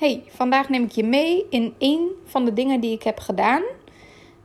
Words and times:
Hey, 0.00 0.22
vandaag 0.28 0.68
neem 0.68 0.82
ik 0.82 0.90
je 0.90 1.04
mee 1.04 1.46
in 1.50 1.74
één 1.78 2.08
van 2.24 2.44
de 2.44 2.52
dingen 2.52 2.80
die 2.80 2.92
ik 2.92 3.02
heb 3.02 3.18
gedaan, 3.18 3.62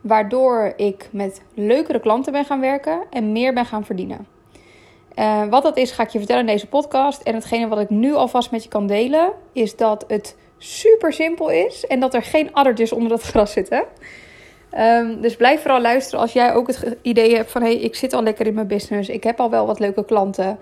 waardoor 0.01 0.73
ik 0.77 1.09
met 1.11 1.41
leukere 1.53 1.99
klanten 1.99 2.31
ben 2.31 2.45
gaan 2.45 2.59
werken 2.59 3.03
en 3.09 3.31
meer 3.31 3.53
ben 3.53 3.65
gaan 3.65 3.85
verdienen. 3.85 4.27
Uh, 5.15 5.45
wat 5.49 5.63
dat 5.63 5.77
is, 5.77 5.91
ga 5.91 6.03
ik 6.03 6.09
je 6.09 6.17
vertellen 6.17 6.41
in 6.41 6.51
deze 6.51 6.67
podcast. 6.67 7.21
En 7.21 7.33
hetgene 7.33 7.67
wat 7.67 7.79
ik 7.79 7.89
nu 7.89 8.13
alvast 8.13 8.51
met 8.51 8.63
je 8.63 8.69
kan 8.69 8.87
delen, 8.87 9.31
is 9.53 9.75
dat 9.75 10.05
het 10.07 10.37
super 10.57 11.13
simpel 11.13 11.49
is 11.49 11.87
en 11.87 11.99
dat 11.99 12.13
er 12.13 12.23
geen 12.23 12.53
addertjes 12.53 12.91
onder 12.91 13.09
dat 13.09 13.21
gras 13.21 13.51
zitten. 13.51 13.83
Um, 14.77 15.21
dus 15.21 15.35
blijf 15.35 15.61
vooral 15.61 15.81
luisteren 15.81 16.19
als 16.19 16.33
jij 16.33 16.53
ook 16.53 16.67
het 16.67 16.95
idee 17.01 17.35
hebt 17.35 17.51
van 17.51 17.61
hé, 17.61 17.67
hey, 17.67 17.77
ik 17.77 17.95
zit 17.95 18.13
al 18.13 18.23
lekker 18.23 18.47
in 18.47 18.53
mijn 18.53 18.67
business, 18.67 19.09
ik 19.09 19.23
heb 19.23 19.39
al 19.39 19.49
wel 19.49 19.65
wat 19.65 19.79
leuke 19.79 20.05
klanten. 20.05 20.59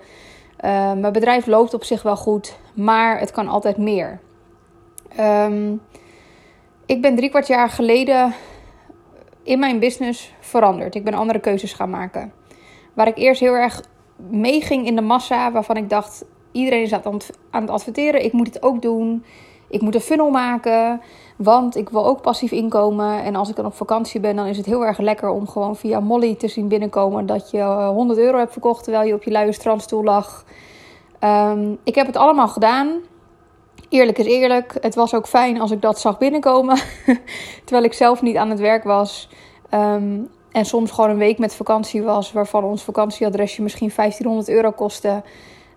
Uh, 0.64 0.92
mijn 0.92 1.12
bedrijf 1.12 1.46
loopt 1.46 1.74
op 1.74 1.84
zich 1.84 2.02
wel 2.02 2.16
goed, 2.16 2.56
maar 2.74 3.18
het 3.18 3.30
kan 3.30 3.48
altijd 3.48 3.76
meer. 3.76 4.20
Um, 5.20 5.80
ik 6.86 7.02
ben 7.02 7.16
drie 7.16 7.28
kwart 7.28 7.46
jaar 7.46 7.68
geleden 7.68 8.34
in 9.42 9.58
mijn 9.58 9.78
business 9.78 10.32
veranderd. 10.40 10.94
Ik 10.94 11.04
ben 11.04 11.14
andere 11.14 11.38
keuzes 11.38 11.72
gaan 11.72 11.90
maken. 11.90 12.32
Waar 12.94 13.08
ik 13.08 13.16
eerst 13.16 13.40
heel 13.40 13.54
erg 13.54 13.82
meeging 14.16 14.86
in 14.86 14.94
de 14.94 15.02
massa, 15.02 15.52
waarvan 15.52 15.76
ik 15.76 15.90
dacht: 15.90 16.24
iedereen 16.52 16.82
is 16.82 16.92
aan 16.92 17.14
het 17.50 17.70
adverteren, 17.70 18.24
ik 18.24 18.32
moet 18.32 18.46
het 18.46 18.62
ook 18.62 18.82
doen. 18.82 19.24
Ik 19.68 19.80
moet 19.80 19.94
een 19.94 20.00
funnel 20.00 20.30
maken, 20.30 21.00
want 21.36 21.76
ik 21.76 21.88
wil 21.88 22.06
ook 22.06 22.20
passief 22.20 22.52
inkomen. 22.52 23.22
En 23.22 23.36
als 23.36 23.48
ik 23.48 23.56
dan 23.56 23.66
op 23.66 23.74
vakantie 23.74 24.20
ben, 24.20 24.36
dan 24.36 24.46
is 24.46 24.56
het 24.56 24.66
heel 24.66 24.86
erg 24.86 24.98
lekker 24.98 25.28
om 25.28 25.48
gewoon 25.48 25.76
via 25.76 26.00
Molly 26.00 26.34
te 26.34 26.48
zien 26.48 26.68
binnenkomen 26.68 27.26
dat 27.26 27.50
je 27.50 27.62
100 27.94 28.18
euro 28.18 28.38
hebt 28.38 28.52
verkocht 28.52 28.84
terwijl 28.84 29.06
je 29.06 29.14
op 29.14 29.22
je 29.22 29.30
luie 29.30 29.52
strandstoel 29.52 30.04
lag. 30.04 30.44
Um, 31.20 31.78
ik 31.84 31.94
heb 31.94 32.06
het 32.06 32.16
allemaal 32.16 32.48
gedaan 32.48 33.00
eerlijk 33.94 34.18
is 34.18 34.26
eerlijk. 34.26 34.76
Het 34.80 34.94
was 34.94 35.14
ook 35.14 35.26
fijn 35.26 35.60
als 35.60 35.70
ik 35.70 35.82
dat 35.82 36.00
zag 36.00 36.18
binnenkomen. 36.18 36.78
Terwijl 37.64 37.84
ik 37.84 37.92
zelf 37.92 38.22
niet 38.22 38.36
aan 38.36 38.50
het 38.50 38.60
werk 38.60 38.84
was. 38.84 39.28
Ehm, 39.70 40.18
en 40.52 40.64
soms 40.64 40.90
gewoon 40.90 41.10
een 41.10 41.16
week 41.16 41.38
met 41.38 41.54
vakantie 41.54 42.02
was. 42.02 42.32
Waarvan 42.32 42.64
ons 42.64 42.82
vakantieadresje 42.82 43.62
misschien 43.62 43.92
1500 43.96 44.48
euro 44.48 44.70
kostte. 44.70 45.22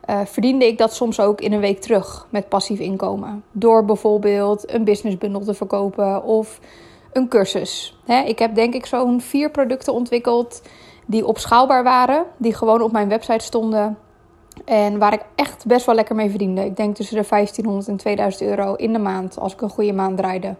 Uh, 0.10 0.20
verdiende 0.26 0.68
ik 0.68 0.78
dat 0.78 0.94
soms 0.94 1.20
ook 1.20 1.42
in 1.42 1.54
een 1.54 1.60
week 1.60 1.82
terug 1.82 2.28
met 2.30 2.50
passief 2.50 2.80
inkomen. 2.80 3.44
Door 3.52 3.86
bijvoorbeeld 3.86 4.74
een 4.74 4.84
businessbundel 4.84 5.42
te 5.42 5.54
verkopen 5.54 6.24
of 6.24 6.60
een 7.14 7.28
cursus. 7.28 8.00
ik 8.26 8.40
heb 8.40 8.56
denk 8.56 8.74
ik 8.74 8.86
zo'n 8.86 9.22
vier 9.22 9.52
producten 9.52 9.94
ontwikkeld 9.94 10.62
die 11.06 11.26
opschaalbaar 11.26 11.84
waren. 11.84 12.26
Die 12.38 12.54
gewoon 12.54 12.82
op 12.82 12.92
mijn 12.92 13.10
website 13.10 13.44
stonden. 13.44 13.98
En 14.66 14.98
waar 14.98 15.14
ik 15.14 15.22
echt 15.36 15.66
best 15.66 15.86
wel 15.86 15.96
lekker 15.96 16.16
mee 16.16 16.30
verdiende. 16.30 16.66
Ik 16.66 16.76
denk 16.76 16.96
tussen 16.96 17.22
de 17.22 17.26
1500 17.30 17.88
en 17.88 17.98
2000 17.98 18.50
euro 18.50 18.74
in 18.74 18.94
de 18.94 19.00
maand 19.00 19.40
als 19.40 19.54
ik 19.54 19.62
een 19.62 19.70
goede 19.70 19.94
maand 19.94 20.18
draaide. 20.18 20.56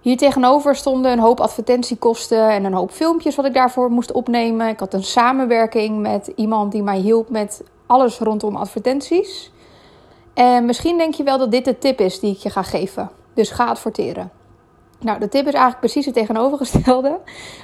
Hier 0.00 0.16
tegenover 0.16 0.76
stonden 0.76 1.12
een 1.12 1.18
hoop 1.18 1.40
advertentiekosten 1.40 2.48
en 2.48 2.64
een 2.64 2.72
hoop 2.72 2.90
filmpjes 2.90 3.36
wat 3.36 3.44
ik 3.44 3.54
daarvoor 3.54 3.90
moest 3.90 4.12
opnemen. 4.12 4.68
Ik 4.68 4.80
had 4.80 4.94
een 4.94 5.04
samenwerking 5.04 6.00
met 6.00 6.32
iemand 6.36 6.72
die 6.72 6.82
mij 6.82 6.98
hielp 6.98 7.28
met 7.28 7.62
alles 7.86 8.18
rondom 8.18 8.56
advertenties. 8.56 9.52
En 10.34 10.64
misschien 10.64 10.98
denk 10.98 11.14
je 11.14 11.22
wel 11.22 11.38
dat 11.38 11.50
dit 11.50 11.64
de 11.64 11.78
tip 11.78 12.00
is 12.00 12.20
die 12.20 12.32
ik 12.34 12.38
je 12.38 12.50
ga 12.50 12.62
geven. 12.62 13.10
Dus 13.34 13.50
ga 13.50 13.66
adverteren. 13.66 14.30
Nou, 15.00 15.18
de 15.18 15.28
tip 15.28 15.46
is 15.46 15.52
eigenlijk 15.52 15.80
precies 15.80 16.04
het 16.04 16.14
tegenovergestelde. 16.14 17.18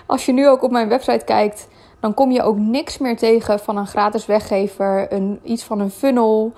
Als 0.06 0.26
je 0.26 0.32
nu 0.32 0.48
ook 0.48 0.62
op 0.62 0.70
mijn 0.70 0.88
website 0.88 1.24
kijkt, 1.24 1.68
dan 2.00 2.14
kom 2.14 2.30
je 2.30 2.42
ook 2.42 2.56
niks 2.56 2.98
meer 2.98 3.16
tegen 3.16 3.58
van 3.58 3.76
een 3.76 3.86
gratis 3.86 4.26
weggever, 4.26 5.12
een, 5.12 5.40
iets 5.42 5.64
van 5.64 5.80
een 5.80 5.90
funnel, 5.90 6.52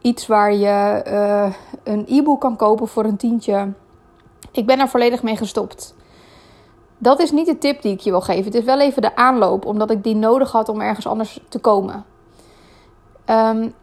iets 0.00 0.26
waar 0.26 0.54
je 0.54 1.04
uh, 1.06 1.52
een 1.82 2.04
e-book 2.08 2.40
kan 2.40 2.56
kopen 2.56 2.88
voor 2.88 3.04
een 3.04 3.16
tientje. 3.16 3.72
Ik 4.50 4.66
ben 4.66 4.80
er 4.80 4.88
volledig 4.88 5.22
mee 5.22 5.36
gestopt. 5.36 5.94
Dat 6.98 7.20
is 7.20 7.30
niet 7.30 7.46
de 7.46 7.58
tip 7.58 7.82
die 7.82 7.92
ik 7.92 8.00
je 8.00 8.10
wil 8.10 8.20
geven. 8.20 8.44
Het 8.44 8.54
is 8.54 8.64
wel 8.64 8.80
even 8.80 9.02
de 9.02 9.16
aanloop, 9.16 9.66
omdat 9.66 9.90
ik 9.90 10.02
die 10.02 10.14
nodig 10.14 10.52
had 10.52 10.68
om 10.68 10.80
ergens 10.80 11.06
anders 11.06 11.40
te 11.48 11.58
komen. 11.58 12.04
Um, 13.30 13.74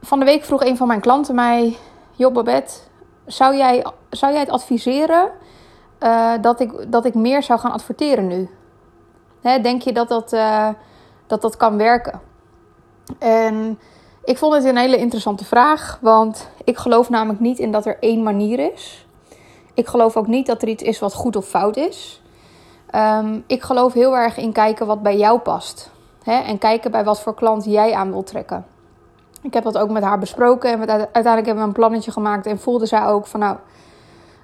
van 0.00 0.18
de 0.18 0.24
week 0.24 0.44
vroeg 0.44 0.64
een 0.64 0.76
van 0.76 0.86
mijn 0.86 1.00
klanten 1.00 1.34
mij: 1.34 1.76
Job 2.16 2.34
Babette, 2.34 2.74
zou 3.26 3.56
jij, 3.56 3.86
zou 4.10 4.32
jij 4.32 4.40
het 4.40 4.50
adviseren 4.50 5.30
uh, 6.00 6.32
dat, 6.40 6.60
ik, 6.60 6.92
dat 6.92 7.04
ik 7.04 7.14
meer 7.14 7.42
zou 7.42 7.58
gaan 7.58 7.72
adverteren 7.72 8.26
nu? 8.26 8.48
Hè, 9.42 9.60
denk 9.60 9.82
je 9.82 9.92
dat 9.92 10.08
dat, 10.08 10.32
uh, 10.32 10.68
dat 11.26 11.42
dat 11.42 11.56
kan 11.56 11.76
werken? 11.76 12.20
En 13.18 13.78
ik 14.24 14.38
vond 14.38 14.54
het 14.54 14.64
een 14.64 14.76
hele 14.76 14.96
interessante 14.96 15.44
vraag, 15.44 15.98
want 16.00 16.48
ik 16.64 16.76
geloof 16.76 17.08
namelijk 17.08 17.40
niet 17.40 17.58
in 17.58 17.72
dat 17.72 17.86
er 17.86 17.96
één 18.00 18.22
manier 18.22 18.72
is. 18.72 19.06
Ik 19.74 19.86
geloof 19.86 20.16
ook 20.16 20.26
niet 20.26 20.46
dat 20.46 20.62
er 20.62 20.68
iets 20.68 20.82
is 20.82 20.98
wat 20.98 21.14
goed 21.14 21.36
of 21.36 21.46
fout 21.46 21.76
is. 21.76 22.22
Um, 22.94 23.44
ik 23.46 23.62
geloof 23.62 23.92
heel 23.92 24.16
erg 24.16 24.36
in 24.36 24.52
kijken 24.52 24.86
wat 24.86 25.02
bij 25.02 25.16
jou 25.16 25.38
past. 25.38 25.90
Hè? 26.22 26.38
En 26.38 26.58
kijken 26.58 26.90
bij 26.90 27.04
wat 27.04 27.20
voor 27.20 27.34
klant 27.34 27.64
jij 27.64 27.94
aan 27.94 28.10
wilt 28.10 28.26
trekken. 28.26 28.66
Ik 29.42 29.54
heb 29.54 29.64
dat 29.64 29.78
ook 29.78 29.90
met 29.90 30.02
haar 30.02 30.18
besproken 30.18 30.70
en 30.70 30.88
uiteindelijk 30.88 31.46
hebben 31.46 31.62
we 31.62 31.68
een 31.68 31.72
plannetje 31.74 32.10
gemaakt. 32.10 32.46
En 32.46 32.58
voelde 32.58 32.86
zij 32.86 33.06
ook 33.06 33.26
van 33.26 33.40
nou, 33.40 33.56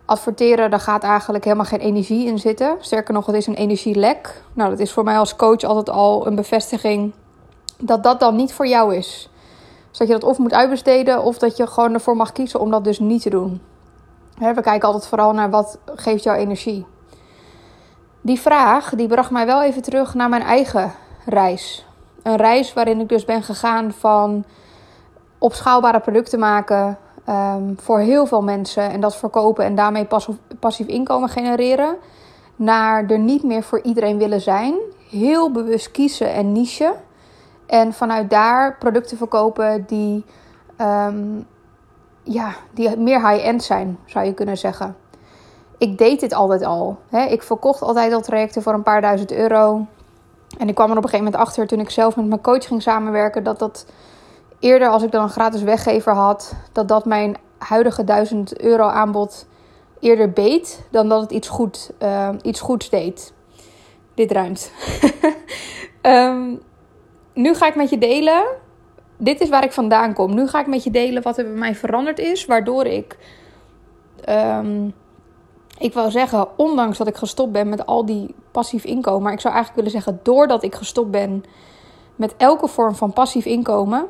adverteren, 0.08 0.70
daar 0.70 0.80
gaat 0.80 1.02
eigenlijk 1.02 1.44
helemaal 1.44 1.66
geen 1.66 1.80
energie 1.80 2.26
in 2.26 2.38
zitten. 2.38 2.76
Sterker 2.80 3.14
nog, 3.14 3.26
het 3.26 3.34
is 3.34 3.46
een 3.46 3.54
energielek. 3.54 4.42
Nou, 4.52 4.70
dat 4.70 4.78
is 4.78 4.92
voor 4.92 5.04
mij 5.04 5.18
als 5.18 5.36
coach 5.36 5.62
altijd 5.62 5.90
al 5.90 6.26
een 6.26 6.34
bevestiging 6.34 7.12
dat 7.78 8.02
dat 8.02 8.20
dan 8.20 8.36
niet 8.36 8.52
voor 8.52 8.66
jou 8.66 8.94
is. 8.94 9.30
Dus 9.88 9.98
dat 9.98 10.06
je 10.06 10.12
dat 10.12 10.24
of 10.24 10.38
moet 10.38 10.54
uitbesteden 10.54 11.22
of 11.22 11.38
dat 11.38 11.56
je 11.56 11.66
gewoon 11.66 11.94
ervoor 11.94 12.16
mag 12.16 12.32
kiezen 12.32 12.60
om 12.60 12.70
dat 12.70 12.84
dus 12.84 12.98
niet 12.98 13.22
te 13.22 13.30
doen. 13.30 13.60
We 14.38 14.60
kijken 14.60 14.88
altijd 14.88 15.06
vooral 15.06 15.32
naar 15.32 15.50
wat 15.50 15.78
geeft 15.94 16.22
jou 16.22 16.38
energie. 16.38 16.86
Die 18.20 18.40
vraag 18.40 18.90
die 18.94 19.08
bracht 19.08 19.30
mij 19.30 19.46
wel 19.46 19.62
even 19.62 19.82
terug 19.82 20.14
naar 20.14 20.28
mijn 20.28 20.42
eigen 20.42 20.92
reis. 21.24 21.86
Een 22.22 22.36
reis 22.36 22.72
waarin 22.72 23.00
ik 23.00 23.08
dus 23.08 23.24
ben 23.24 23.42
gegaan 23.42 23.92
van 23.92 24.44
opschaalbare 25.38 26.00
producten 26.00 26.38
maken, 26.38 26.98
um, 27.28 27.76
voor 27.80 27.98
heel 27.98 28.26
veel 28.26 28.42
mensen 28.42 28.90
en 28.90 29.00
dat 29.00 29.16
verkopen 29.16 29.64
en 29.64 29.74
daarmee 29.74 30.06
passief 30.58 30.86
inkomen 30.86 31.28
genereren, 31.28 31.96
naar 32.56 33.06
er 33.06 33.18
niet 33.18 33.42
meer 33.42 33.62
voor 33.62 33.80
iedereen 33.80 34.18
willen 34.18 34.40
zijn. 34.40 34.74
Heel 35.10 35.50
bewust 35.50 35.90
kiezen 35.90 36.32
en 36.32 36.52
niche. 36.52 36.94
En 37.66 37.92
vanuit 37.92 38.30
daar 38.30 38.76
producten 38.78 39.16
verkopen 39.16 39.84
die, 39.86 40.24
um, 40.80 41.46
ja, 42.22 42.54
die 42.70 42.96
meer 42.96 43.28
high-end 43.28 43.62
zijn, 43.62 43.98
zou 44.04 44.24
je 44.24 44.34
kunnen 44.34 44.58
zeggen. 44.58 44.96
Ik 45.78 45.98
deed 45.98 46.20
dit 46.20 46.34
altijd 46.34 46.64
al. 46.64 46.98
Hè. 47.08 47.24
Ik 47.24 47.42
verkocht 47.42 47.82
altijd 47.82 48.12
al 48.12 48.20
trajecten 48.20 48.62
voor 48.62 48.72
een 48.72 48.82
paar 48.82 49.00
duizend 49.00 49.32
euro. 49.32 49.86
En 50.58 50.68
ik 50.68 50.74
kwam 50.74 50.90
er 50.90 50.96
op 50.96 51.02
een 51.02 51.08
gegeven 51.08 51.24
moment 51.24 51.42
achter 51.48 51.66
toen 51.66 51.80
ik 51.80 51.90
zelf 51.90 52.16
met 52.16 52.26
mijn 52.26 52.40
coach 52.40 52.66
ging 52.66 52.82
samenwerken 52.82 53.42
dat 53.42 53.58
dat 53.58 53.86
eerder 54.58 54.88
als 54.88 55.02
ik 55.02 55.10
dan 55.10 55.22
een 55.22 55.28
gratis 55.28 55.62
weggever 55.62 56.14
had, 56.14 56.54
dat 56.72 56.88
dat 56.88 57.04
mijn 57.04 57.36
huidige 57.58 58.04
1000 58.04 58.60
euro 58.60 58.86
aanbod 58.86 59.46
eerder 60.00 60.32
beet 60.32 60.86
dan 60.90 61.08
dat 61.08 61.20
het 61.20 61.30
iets, 61.30 61.48
goed, 61.48 61.90
uh, 62.02 62.28
iets 62.42 62.60
goeds 62.60 62.90
deed. 62.90 63.32
Dit 64.14 64.32
ruimt. 64.32 64.72
um, 66.02 66.60
nu 67.44 67.54
ga 67.54 67.66
ik 67.66 67.74
met 67.74 67.90
je 67.90 67.98
delen. 67.98 68.44
Dit 69.16 69.40
is 69.40 69.48
waar 69.48 69.64
ik 69.64 69.72
vandaan 69.72 70.14
kom. 70.14 70.34
Nu 70.34 70.48
ga 70.48 70.60
ik 70.60 70.66
met 70.66 70.84
je 70.84 70.90
delen 70.90 71.22
wat 71.22 71.38
er 71.38 71.44
bij 71.44 71.58
mij 71.58 71.74
veranderd 71.74 72.18
is, 72.18 72.46
waardoor 72.46 72.84
ik. 72.84 73.16
Um, 74.28 74.94
ik 75.78 75.94
wil 75.94 76.10
zeggen, 76.10 76.58
ondanks 76.58 76.98
dat 76.98 77.06
ik 77.06 77.16
gestopt 77.16 77.52
ben 77.52 77.68
met 77.68 77.86
al 77.86 78.06
die 78.06 78.34
passief 78.50 78.84
inkomen, 78.84 79.22
maar 79.22 79.32
ik 79.32 79.40
zou 79.40 79.54
eigenlijk 79.54 79.84
willen 79.84 80.02
zeggen, 80.02 80.20
doordat 80.22 80.62
ik 80.62 80.74
gestopt 80.74 81.10
ben 81.10 81.44
met 82.16 82.34
elke 82.36 82.68
vorm 82.68 82.94
van 82.94 83.12
passief 83.12 83.44
inkomen, 83.44 84.06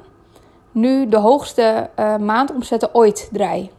nu 0.81 1.09
de 1.09 1.17
hoogste 1.17 1.91
uh, 1.99 2.17
maandomzetten 2.17 2.95
ooit 2.95 3.29
draai. 3.33 3.71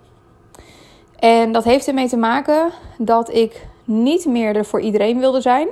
En 1.19 1.51
dat 1.51 1.63
heeft 1.63 1.87
ermee 1.87 2.07
te 2.07 2.17
maken 2.17 2.71
dat 2.97 3.33
ik 3.33 3.67
niet 3.83 4.25
meer 4.25 4.55
er 4.55 4.65
voor 4.65 4.81
iedereen 4.81 5.19
wilde 5.19 5.41
zijn. 5.41 5.67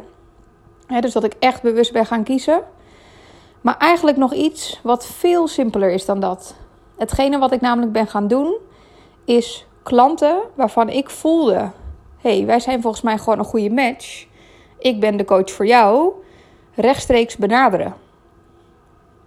dus 0.99 1.13
dat 1.13 1.23
ik 1.23 1.33
echt 1.39 1.61
bewust 1.61 1.91
ben 1.91 2.05
gaan 2.05 2.23
kiezen. 2.23 2.63
Maar 3.61 3.77
eigenlijk 3.77 4.17
nog 4.17 4.33
iets 4.33 4.79
wat 4.83 5.05
veel 5.05 5.47
simpeler 5.47 5.91
is 5.91 6.05
dan 6.05 6.19
dat. 6.19 6.55
Hetgene 6.97 7.37
wat 7.37 7.51
ik 7.51 7.61
namelijk 7.61 7.91
ben 7.91 8.07
gaan 8.07 8.27
doen, 8.27 8.57
is 9.25 9.65
klanten 9.83 10.41
waarvan 10.53 10.89
ik 10.89 11.09
voelde: 11.09 11.71
hey, 12.17 12.45
wij 12.45 12.59
zijn 12.59 12.81
volgens 12.81 13.03
mij 13.03 13.17
gewoon 13.17 13.39
een 13.39 13.45
goede 13.45 13.69
match. 13.69 14.25
Ik 14.77 14.99
ben 14.99 15.17
de 15.17 15.25
coach 15.25 15.51
voor 15.51 15.65
jou. 15.65 16.11
Rechtstreeks 16.75 17.37
benaderen. 17.37 17.95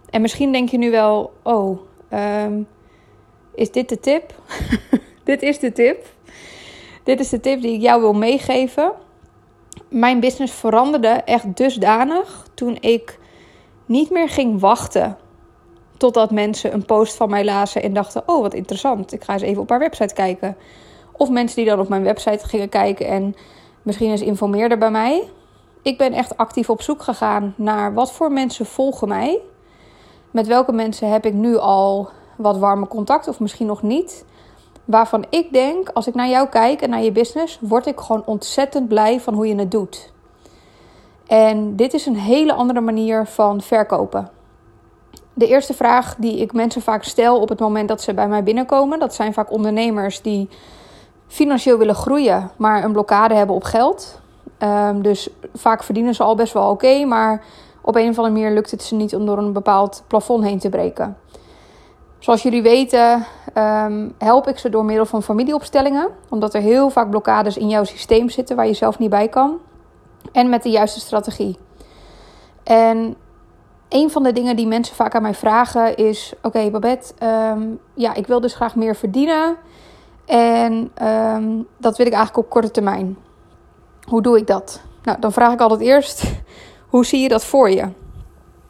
En 0.09 0.21
misschien 0.21 0.51
denk 0.51 0.69
je 0.69 0.77
nu 0.77 0.91
wel: 0.91 1.33
oh, 1.43 1.79
um, 2.13 2.67
is 3.55 3.71
dit 3.71 3.89
de 3.89 3.99
tip? 3.99 4.33
dit 5.23 5.41
is 5.41 5.59
de 5.59 5.71
tip. 5.71 6.05
Dit 7.03 7.19
is 7.19 7.29
de 7.29 7.39
tip 7.39 7.61
die 7.61 7.73
ik 7.73 7.81
jou 7.81 8.01
wil 8.01 8.13
meegeven. 8.13 8.91
Mijn 9.87 10.19
business 10.19 10.53
veranderde 10.53 11.07
echt 11.07 11.57
dusdanig 11.57 12.47
toen 12.53 12.77
ik 12.79 13.19
niet 13.85 14.09
meer 14.09 14.29
ging 14.29 14.59
wachten 14.59 15.17
Totdat 16.01 16.31
mensen 16.31 16.73
een 16.73 16.85
post 16.85 17.15
van 17.15 17.29
mij 17.29 17.45
lazen 17.45 17.83
en 17.83 17.93
dachten: 17.93 18.23
Oh, 18.25 18.41
wat 18.41 18.53
interessant. 18.53 19.13
Ik 19.13 19.23
ga 19.23 19.33
eens 19.33 19.41
even 19.41 19.61
op 19.61 19.69
haar 19.69 19.79
website 19.79 20.13
kijken. 20.13 20.57
Of 21.11 21.29
mensen 21.29 21.55
die 21.55 21.65
dan 21.65 21.79
op 21.79 21.89
mijn 21.89 22.03
website 22.03 22.47
gingen 22.47 22.69
kijken 22.69 23.07
en 23.07 23.35
misschien 23.81 24.09
eens 24.09 24.21
informeerden 24.21 24.79
bij 24.79 24.91
mij. 24.91 25.29
Ik 25.81 25.97
ben 25.97 26.13
echt 26.13 26.37
actief 26.37 26.69
op 26.69 26.81
zoek 26.81 27.01
gegaan 27.01 27.53
naar 27.57 27.93
wat 27.93 28.11
voor 28.11 28.31
mensen 28.31 28.65
volgen 28.65 29.07
mij. 29.07 29.39
Met 30.31 30.47
welke 30.47 30.71
mensen 30.71 31.11
heb 31.11 31.25
ik 31.25 31.33
nu 31.33 31.57
al 31.57 32.09
wat 32.35 32.57
warme 32.57 32.87
contact 32.87 33.27
of 33.27 33.39
misschien 33.39 33.67
nog 33.67 33.81
niet. 33.81 34.25
Waarvan 34.85 35.25
ik 35.29 35.53
denk, 35.53 35.89
als 35.89 36.07
ik 36.07 36.15
naar 36.15 36.29
jou 36.29 36.47
kijk 36.47 36.81
en 36.81 36.89
naar 36.89 37.01
je 37.01 37.11
business, 37.11 37.57
word 37.61 37.85
ik 37.85 37.99
gewoon 37.99 38.23
ontzettend 38.25 38.87
blij 38.87 39.19
van 39.19 39.33
hoe 39.33 39.47
je 39.47 39.55
het 39.55 39.71
doet. 39.71 40.11
En 41.27 41.75
dit 41.75 41.93
is 41.93 42.05
een 42.05 42.17
hele 42.17 42.53
andere 42.53 42.81
manier 42.81 43.25
van 43.25 43.61
verkopen. 43.61 44.29
De 45.33 45.47
eerste 45.47 45.73
vraag 45.73 46.15
die 46.15 46.37
ik 46.37 46.53
mensen 46.53 46.81
vaak 46.81 47.03
stel 47.03 47.39
op 47.39 47.49
het 47.49 47.59
moment 47.59 47.87
dat 47.87 48.01
ze 48.01 48.13
bij 48.13 48.27
mij 48.27 48.43
binnenkomen, 48.43 48.99
dat 48.99 49.13
zijn 49.13 49.33
vaak 49.33 49.51
ondernemers 49.51 50.21
die 50.21 50.49
financieel 51.27 51.77
willen 51.77 51.95
groeien, 51.95 52.51
maar 52.57 52.83
een 52.83 52.91
blokkade 52.91 53.33
hebben 53.33 53.55
op 53.55 53.63
geld. 53.63 54.19
Um, 54.59 55.01
dus 55.01 55.29
vaak 55.53 55.83
verdienen 55.83 56.15
ze 56.15 56.23
al 56.23 56.35
best 56.35 56.53
wel 56.53 56.69
oké, 56.69 57.05
maar 57.05 57.43
op 57.81 57.95
een 57.95 58.09
of 58.09 58.17
andere 58.17 58.35
manier 58.35 58.51
lukt 58.51 58.71
het 58.71 58.83
ze 58.83 58.95
niet 58.95 59.15
om 59.15 59.25
door 59.25 59.37
een 59.37 59.53
bepaald 59.53 60.03
plafond 60.07 60.43
heen 60.43 60.59
te 60.59 60.69
breken. 60.69 61.17
Zoals 62.19 62.43
jullie 62.43 62.61
weten, 62.61 63.25
um, 63.57 64.13
help 64.17 64.47
ik 64.47 64.57
ze 64.57 64.69
door 64.69 64.85
middel 64.85 65.05
van 65.05 65.23
familieopstellingen, 65.23 66.09
omdat 66.29 66.53
er 66.53 66.61
heel 66.61 66.89
vaak 66.89 67.09
blokkades 67.09 67.57
in 67.57 67.69
jouw 67.69 67.83
systeem 67.83 68.29
zitten 68.29 68.55
waar 68.55 68.67
je 68.67 68.73
zelf 68.73 68.99
niet 68.99 69.09
bij 69.09 69.27
kan. 69.27 69.57
En 70.31 70.49
met 70.49 70.63
de 70.63 70.69
juiste 70.69 70.99
strategie. 70.99 71.57
En 72.63 73.15
een 73.89 74.11
van 74.11 74.23
de 74.23 74.31
dingen 74.31 74.55
die 74.55 74.67
mensen 74.67 74.95
vaak 74.95 75.15
aan 75.15 75.21
mij 75.21 75.33
vragen 75.33 75.95
is: 75.95 76.33
Oké, 76.41 76.69
Babette, 76.69 77.13
um, 77.25 77.79
ja, 77.93 78.13
ik 78.13 78.27
wil 78.27 78.41
dus 78.41 78.53
graag 78.53 78.75
meer 78.75 78.95
verdienen. 78.95 79.55
En 80.25 80.91
um, 81.03 81.67
dat 81.77 81.97
wil 81.97 82.05
ik 82.05 82.13
eigenlijk 82.13 82.45
op 82.45 82.51
korte 82.51 82.71
termijn. 82.71 83.17
Hoe 84.07 84.21
doe 84.21 84.37
ik 84.37 84.47
dat? 84.47 84.81
Nou, 85.03 85.19
dan 85.19 85.31
vraag 85.31 85.53
ik 85.53 85.59
altijd 85.59 85.81
eerst: 85.81 86.23
hoe 86.91 87.05
zie 87.05 87.21
je 87.21 87.27
dat 87.27 87.45
voor 87.45 87.69
je? 87.69 87.87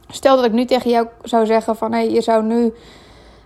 Stel 0.07 0.35
dat 0.35 0.45
ik 0.45 0.51
nu 0.51 0.65
tegen 0.65 0.89
jou 0.89 1.07
zou 1.23 1.45
zeggen: 1.45 1.75
van 1.75 1.91
hey, 1.91 2.09
je 2.09 2.21
zou 2.21 2.43
nu 2.43 2.73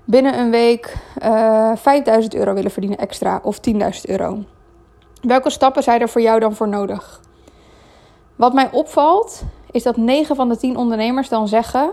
binnen 0.04 0.40
een 0.40 0.52
week 0.52 0.96
uh, 1.24 1.72
eh, 1.72 1.78
5000 1.78 2.36
euro 2.36 2.54
willen 2.54 2.72
verdienen 2.72 3.00
extra 3.00 3.40
of 3.44 3.60
10.000 3.72 3.80
euro. 4.02 4.44
Welke 5.22 5.50
stappen 5.50 5.84
zijn 5.84 6.02
er 6.02 6.10
voor 6.10 6.22
jou 6.22 6.40
dan 6.40 6.56
voor 6.56 6.68
nodig? 6.68 7.22
Wat 8.36 8.54
mij 8.54 8.70
opvalt 8.72 9.44
is 9.72 9.84
dat 9.84 9.98
9 9.98 10.36
van 10.36 10.50
de 10.50 10.58
10 10.58 10.78
ondernemers 10.78 11.30
dan 11.30 11.48
zeggen: 11.48 11.92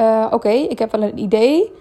uh, 0.00 0.26
Oké, 0.30 0.48
ik 0.48 0.78
heb 0.78 0.92
wel 0.92 1.02
een 1.02 1.18
idee 1.18 1.72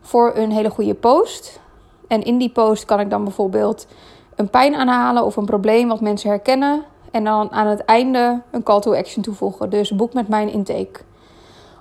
voor 0.00 0.32
een 0.34 0.50
hele 0.50 0.70
goede 0.70 0.94
post. 0.94 1.60
En 2.08 2.22
in 2.22 2.38
die 2.38 2.50
post 2.50 2.84
kan 2.84 3.00
ik 3.00 3.10
dan 3.10 3.24
bijvoorbeeld 3.24 3.86
een 4.34 4.50
pijn 4.50 4.74
aanhalen 4.74 5.24
of 5.24 5.36
een 5.36 5.44
probleem 5.44 5.88
wat 5.88 6.00
mensen 6.00 6.30
herkennen. 6.30 6.84
En 7.10 7.24
dan 7.24 7.52
aan 7.52 7.66
het 7.66 7.84
einde 7.84 8.42
een 8.50 8.62
call 8.62 8.80
to 8.80 8.94
action 8.94 9.22
toevoegen. 9.22 9.70
Dus 9.70 9.90
boek 9.90 10.12
met 10.12 10.28
mijn 10.28 10.48
intake. 10.48 11.00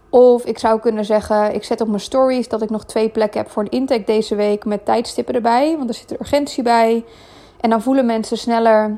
Of 0.10 0.46
ik 0.46 0.60
zou 0.60 0.80
kunnen 0.80 1.06
zeggen, 1.06 1.54
ik 1.54 1.64
zet 1.64 1.82
op 1.82 1.88
mijn 1.88 2.00
stories 2.00 2.48
dat 2.48 2.62
ik 2.62 2.70
nog 2.70 2.86
twee 2.86 3.10
plekken 3.10 3.40
heb 3.40 3.50
voor 3.50 3.64
een 3.64 3.70
intake 3.70 4.04
deze 4.04 4.36
week 4.36 4.66
met 4.66 4.86
tijdstippen 4.86 5.36
erbij. 5.36 5.78
Want 5.78 5.90
er 5.90 5.96
zit 5.96 6.12
er 6.12 6.20
urgentie 6.20 6.64
bij. 6.64 7.06
En 7.62 7.70
dan 7.70 7.82
voelen 7.82 8.06
mensen 8.06 8.38
sneller 8.38 8.98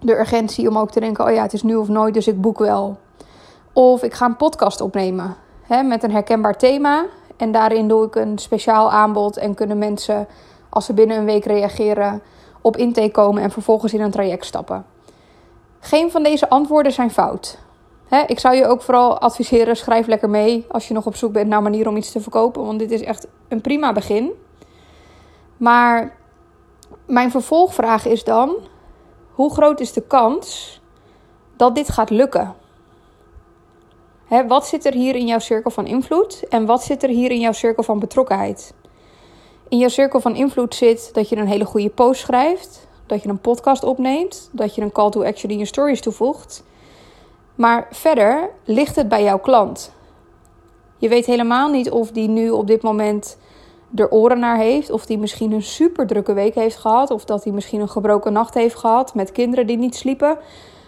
de 0.00 0.18
urgentie 0.18 0.68
om 0.68 0.78
ook 0.78 0.90
te 0.90 1.00
denken: 1.00 1.24
oh 1.24 1.32
ja, 1.32 1.42
het 1.42 1.52
is 1.52 1.62
nu 1.62 1.74
of 1.74 1.88
nooit, 1.88 2.14
dus 2.14 2.28
ik 2.28 2.40
boek 2.40 2.58
wel. 2.58 2.98
Of 3.72 4.02
ik 4.02 4.14
ga 4.14 4.26
een 4.26 4.36
podcast 4.36 4.80
opnemen 4.80 5.36
hè, 5.62 5.82
met 5.82 6.02
een 6.02 6.10
herkenbaar 6.10 6.56
thema. 6.56 7.04
En 7.36 7.52
daarin 7.52 7.88
doe 7.88 8.06
ik 8.06 8.14
een 8.14 8.38
speciaal 8.38 8.90
aanbod 8.90 9.36
en 9.36 9.54
kunnen 9.54 9.78
mensen, 9.78 10.26
als 10.68 10.84
ze 10.84 10.92
binnen 10.92 11.16
een 11.16 11.24
week 11.24 11.44
reageren, 11.44 12.22
op 12.60 12.76
intake 12.76 13.10
komen 13.10 13.42
en 13.42 13.50
vervolgens 13.50 13.94
in 13.94 14.00
een 14.00 14.10
traject 14.10 14.44
stappen. 14.44 14.84
Geen 15.80 16.10
van 16.10 16.22
deze 16.22 16.48
antwoorden 16.48 16.92
zijn 16.92 17.10
fout. 17.10 17.58
ik 18.26 18.38
zou 18.38 18.54
je 18.54 18.66
ook 18.66 18.82
vooral 18.82 19.18
adviseren: 19.18 19.76
schrijf 19.76 20.06
lekker 20.06 20.30
mee 20.30 20.66
als 20.68 20.88
je 20.88 20.94
nog 20.94 21.06
op 21.06 21.16
zoek 21.16 21.32
bent 21.32 21.48
naar 21.48 21.62
manier 21.62 21.88
om 21.88 21.96
iets 21.96 22.12
te 22.12 22.20
verkopen, 22.20 22.64
want 22.64 22.78
dit 22.78 22.90
is 22.90 23.02
echt 23.02 23.26
een 23.48 23.60
prima 23.60 23.92
begin. 23.92 24.32
Maar 25.56 26.16
mijn 27.06 27.30
vervolgvraag 27.30 28.06
is 28.06 28.24
dan: 28.24 28.56
hoe 29.32 29.52
groot 29.52 29.80
is 29.80 29.92
de 29.92 30.02
kans 30.06 30.80
dat 31.56 31.74
dit 31.74 31.88
gaat 31.88 32.10
lukken? 32.10 32.54
Wat 34.46 34.66
zit 34.66 34.84
er 34.84 34.92
hier 34.92 35.14
in 35.14 35.26
jouw 35.26 35.38
cirkel 35.38 35.70
van 35.70 35.86
invloed 35.86 36.48
en 36.48 36.66
wat 36.66 36.82
zit 36.82 37.02
er 37.02 37.08
hier 37.08 37.30
in 37.30 37.40
jouw 37.40 37.52
cirkel 37.52 37.82
van 37.82 37.98
betrokkenheid? 37.98 38.74
In 39.68 39.78
jouw 39.78 39.88
cirkel 39.88 40.20
van 40.20 40.36
invloed 40.36 40.74
zit 40.74 41.14
dat 41.14 41.28
je 41.28 41.36
een 41.36 41.46
hele 41.46 41.64
goede 41.64 41.88
post 41.90 42.20
schrijft, 42.20 42.87
dat 43.08 43.22
je 43.22 43.28
een 43.28 43.40
podcast 43.40 43.84
opneemt, 43.84 44.48
dat 44.52 44.74
je 44.74 44.82
een 44.82 44.92
call 44.92 45.10
to 45.10 45.24
action 45.24 45.50
in 45.50 45.58
je 45.58 45.64
stories 45.64 46.00
toevoegt. 46.00 46.64
Maar 47.54 47.86
verder 47.90 48.50
ligt 48.64 48.96
het 48.96 49.08
bij 49.08 49.22
jouw 49.22 49.38
klant. 49.38 49.92
Je 50.98 51.08
weet 51.08 51.26
helemaal 51.26 51.68
niet 51.68 51.90
of 51.90 52.10
die 52.10 52.28
nu 52.28 52.50
op 52.50 52.66
dit 52.66 52.82
moment 52.82 53.38
er 53.94 54.10
oren 54.10 54.38
naar 54.38 54.56
heeft. 54.56 54.90
Of 54.90 55.06
die 55.06 55.18
misschien 55.18 55.52
een 55.52 55.62
super 55.62 56.06
drukke 56.06 56.32
week 56.32 56.54
heeft 56.54 56.76
gehad. 56.76 57.10
Of 57.10 57.24
dat 57.24 57.44
hij 57.44 57.52
misschien 57.52 57.80
een 57.80 57.88
gebroken 57.88 58.32
nacht 58.32 58.54
heeft 58.54 58.74
gehad 58.74 59.14
met 59.14 59.32
kinderen 59.32 59.66
die 59.66 59.78
niet 59.78 59.96
sliepen. 59.96 60.38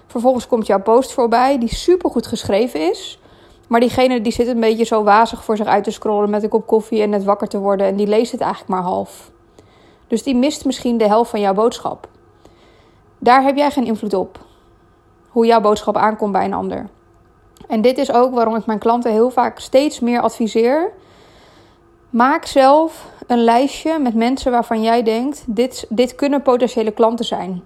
Vervolgens 0.06 0.46
komt 0.46 0.66
jouw 0.66 0.82
post 0.82 1.12
voorbij 1.12 1.58
die 1.58 1.74
super 1.74 2.10
goed 2.10 2.26
geschreven 2.26 2.90
is. 2.90 3.18
Maar 3.68 3.80
diegene 3.80 4.20
die 4.20 4.32
zit 4.32 4.46
een 4.46 4.60
beetje 4.60 4.84
zo 4.84 5.02
wazig 5.02 5.44
voor 5.44 5.56
zich 5.56 5.66
uit 5.66 5.84
te 5.84 5.90
scrollen 5.90 6.30
met 6.30 6.42
een 6.42 6.48
kop 6.48 6.66
koffie 6.66 7.02
en 7.02 7.10
net 7.10 7.24
wakker 7.24 7.48
te 7.48 7.58
worden. 7.58 7.86
En 7.86 7.96
die 7.96 8.06
leest 8.06 8.32
het 8.32 8.40
eigenlijk 8.40 8.70
maar 8.70 8.82
half. 8.82 9.30
Dus 10.10 10.22
die 10.22 10.36
mist 10.36 10.64
misschien 10.64 10.98
de 10.98 11.06
helft 11.06 11.30
van 11.30 11.40
jouw 11.40 11.54
boodschap. 11.54 12.08
Daar 13.18 13.42
heb 13.42 13.56
jij 13.56 13.70
geen 13.70 13.84
invloed 13.84 14.14
op. 14.14 14.38
Hoe 15.28 15.46
jouw 15.46 15.60
boodschap 15.60 15.96
aankomt 15.96 16.32
bij 16.32 16.44
een 16.44 16.54
ander. 16.54 16.88
En 17.68 17.80
dit 17.80 17.98
is 17.98 18.12
ook 18.12 18.34
waarom 18.34 18.56
ik 18.56 18.66
mijn 18.66 18.78
klanten 18.78 19.12
heel 19.12 19.30
vaak 19.30 19.58
steeds 19.58 20.00
meer 20.00 20.20
adviseer. 20.20 20.92
Maak 22.10 22.44
zelf 22.44 23.06
een 23.26 23.44
lijstje 23.44 23.98
met 23.98 24.14
mensen 24.14 24.50
waarvan 24.50 24.82
jij 24.82 25.02
denkt: 25.02 25.44
dit, 25.46 25.86
dit 25.88 26.14
kunnen 26.14 26.42
potentiële 26.42 26.90
klanten 26.90 27.24
zijn. 27.24 27.64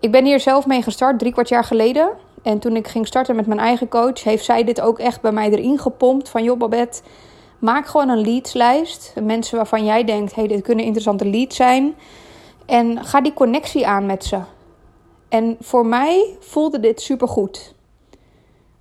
Ik 0.00 0.12
ben 0.12 0.24
hier 0.24 0.40
zelf 0.40 0.66
mee 0.66 0.82
gestart 0.82 1.18
drie 1.18 1.32
kwart 1.32 1.48
jaar 1.48 1.64
geleden. 1.64 2.10
En 2.42 2.58
toen 2.58 2.76
ik 2.76 2.88
ging 2.88 3.06
starten 3.06 3.36
met 3.36 3.46
mijn 3.46 3.60
eigen 3.60 3.88
coach, 3.88 4.24
heeft 4.24 4.44
zij 4.44 4.64
dit 4.64 4.80
ook 4.80 4.98
echt 4.98 5.20
bij 5.20 5.32
mij 5.32 5.50
erin 5.50 5.78
gepompt. 5.78 6.28
Van 6.28 6.42
joh, 6.42 6.58
Babette, 6.58 7.00
maak 7.58 7.86
gewoon 7.86 8.08
een 8.08 8.20
leadslijst. 8.20 9.14
Mensen 9.22 9.56
waarvan 9.56 9.84
jij 9.84 10.04
denkt, 10.04 10.34
hey, 10.34 10.46
dit 10.46 10.62
kunnen 10.62 10.84
interessante 10.84 11.26
leads 11.26 11.56
zijn. 11.56 11.94
En 12.66 13.04
ga 13.04 13.20
die 13.20 13.34
connectie 13.34 13.86
aan 13.86 14.06
met 14.06 14.24
ze. 14.24 14.38
En 15.28 15.56
voor 15.60 15.86
mij 15.86 16.36
voelde 16.40 16.80
dit 16.80 17.00
supergoed. 17.00 17.74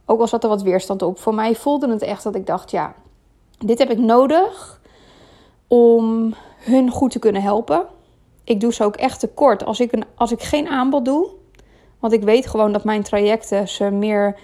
Ook 0.05 0.19
al 0.19 0.27
zat 0.27 0.43
er 0.43 0.49
wat 0.49 0.61
weerstand 0.61 1.01
op. 1.01 1.19
Voor 1.19 1.33
mij 1.33 1.55
voelde 1.55 1.89
het 1.89 2.01
echt 2.01 2.23
dat 2.23 2.35
ik 2.35 2.45
dacht, 2.45 2.71
ja, 2.71 2.93
dit 3.57 3.79
heb 3.79 3.89
ik 3.89 3.97
nodig 3.97 4.81
om 5.67 6.33
hun 6.57 6.89
goed 6.89 7.11
te 7.11 7.19
kunnen 7.19 7.41
helpen. 7.41 7.85
Ik 8.43 8.59
doe 8.59 8.73
ze 8.73 8.83
ook 8.83 8.95
echt 8.95 9.19
tekort 9.19 9.65
als 9.65 9.79
ik, 9.79 9.91
een, 9.91 10.03
als 10.15 10.31
ik 10.31 10.41
geen 10.41 10.67
aanbod 10.67 11.05
doe. 11.05 11.29
Want 11.99 12.13
ik 12.13 12.23
weet 12.23 12.47
gewoon 12.47 12.71
dat 12.71 12.83
mijn 12.83 13.03
trajecten 13.03 13.67
ze 13.67 13.89
meer 13.89 14.39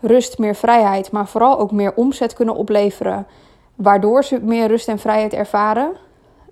rust, 0.00 0.38
meer 0.38 0.54
vrijheid, 0.54 1.10
maar 1.10 1.28
vooral 1.28 1.58
ook 1.58 1.72
meer 1.72 1.94
omzet 1.94 2.34
kunnen 2.34 2.56
opleveren. 2.56 3.26
Waardoor 3.76 4.24
ze 4.24 4.40
meer 4.42 4.66
rust 4.66 4.88
en 4.88 4.98
vrijheid 4.98 5.32
ervaren. 5.32 5.92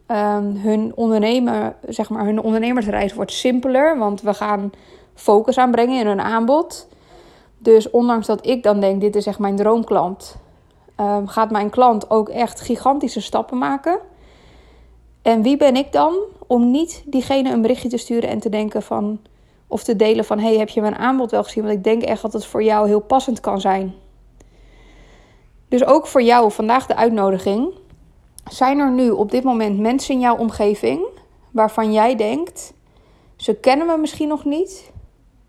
Um, 0.08 0.56
hun, 0.56 0.92
ondernemen, 0.94 1.76
zeg 1.88 2.10
maar, 2.10 2.24
hun 2.24 2.42
ondernemersreis 2.42 3.14
wordt 3.14 3.32
simpeler, 3.32 3.98
want 3.98 4.22
we 4.22 4.34
gaan 4.34 4.72
focus 5.14 5.58
aanbrengen 5.58 6.00
in 6.00 6.06
hun 6.06 6.20
aanbod. 6.20 6.88
Dus 7.58 7.90
ondanks 7.90 8.26
dat 8.26 8.46
ik 8.46 8.62
dan 8.62 8.80
denk, 8.80 9.00
dit 9.00 9.16
is 9.16 9.26
echt 9.26 9.38
mijn 9.38 9.56
droomklant, 9.56 10.36
um, 11.00 11.26
gaat 11.26 11.50
mijn 11.50 11.70
klant 11.70 12.10
ook 12.10 12.28
echt 12.28 12.60
gigantische 12.60 13.20
stappen 13.20 13.58
maken. 13.58 13.98
En 15.22 15.42
wie 15.42 15.56
ben 15.56 15.76
ik 15.76 15.92
dan 15.92 16.14
om 16.46 16.70
niet 16.70 17.02
diegene 17.06 17.52
een 17.52 17.62
berichtje 17.62 17.88
te 17.88 17.96
sturen 17.96 18.28
en 18.28 18.38
te 18.38 18.48
denken 18.48 18.82
van 18.82 19.20
of 19.66 19.84
te 19.84 19.96
delen 19.96 20.24
van 20.24 20.38
hey, 20.38 20.58
heb 20.58 20.68
je 20.68 20.80
mijn 20.80 20.96
aanbod 20.96 21.30
wel 21.30 21.42
gezien? 21.44 21.64
Want 21.64 21.76
ik 21.76 21.84
denk 21.84 22.02
echt 22.02 22.22
dat 22.22 22.32
het 22.32 22.46
voor 22.46 22.62
jou 22.62 22.86
heel 22.86 23.00
passend 23.00 23.40
kan 23.40 23.60
zijn. 23.60 23.94
Dus 25.74 25.84
ook 25.84 26.06
voor 26.06 26.22
jou 26.22 26.52
vandaag 26.52 26.86
de 26.86 26.96
uitnodiging. 26.96 27.74
Zijn 28.50 28.78
er 28.78 28.90
nu 28.90 29.10
op 29.10 29.30
dit 29.30 29.44
moment 29.44 29.78
mensen 29.78 30.14
in 30.14 30.20
jouw 30.20 30.36
omgeving 30.36 31.06
waarvan 31.50 31.92
jij 31.92 32.16
denkt, 32.16 32.74
ze 33.36 33.54
kennen 33.54 33.86
me 33.86 33.96
misschien 33.96 34.28
nog 34.28 34.44
niet 34.44 34.92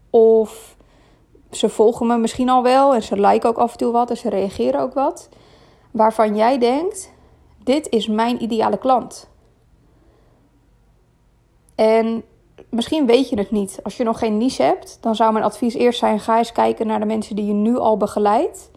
of 0.10 0.76
ze 1.52 1.70
volgen 1.70 2.08
me 2.08 2.18
misschien 2.18 2.50
al 2.50 2.64
wel 2.64 2.94
en 2.94 3.04
ze 3.04 3.20
liken 3.20 3.50
ook 3.50 3.58
af 3.58 3.72
en 3.72 3.78
toe 3.78 3.92
wat 3.92 4.10
en 4.10 4.18
ze 4.18 4.30
reageren 4.30 4.82
ook 4.82 4.94
wat. 4.94 5.30
Waarvan 5.92 6.36
jij 6.36 6.58
denkt: 6.58 7.14
dit 7.64 7.90
is 7.90 8.08
mijn 8.08 8.44
ideale 8.44 8.78
klant. 8.78 9.30
En 11.76 12.24
misschien 12.70 13.06
weet 13.06 13.30
je 13.30 13.38
het 13.38 13.52
niet. 13.52 13.80
Als 13.84 13.98
je 13.98 14.04
nog 14.04 14.20
geen 14.20 14.38
niche 14.38 14.64
hebt, 14.64 14.98
dan 15.02 15.16
zou 15.16 15.34
mijn 15.34 15.46
advies 15.46 15.74
eerst 15.74 16.00
zijn: 16.00 16.20
ga 16.20 16.38
eens 16.38 16.52
kijken 16.52 16.88
naar 16.88 17.00
de 17.00 17.06
mensen 17.06 17.36
die 17.36 17.46
je 17.46 17.54
nu 17.54 17.78
al 17.78 17.98
begeleidt. 17.98 18.74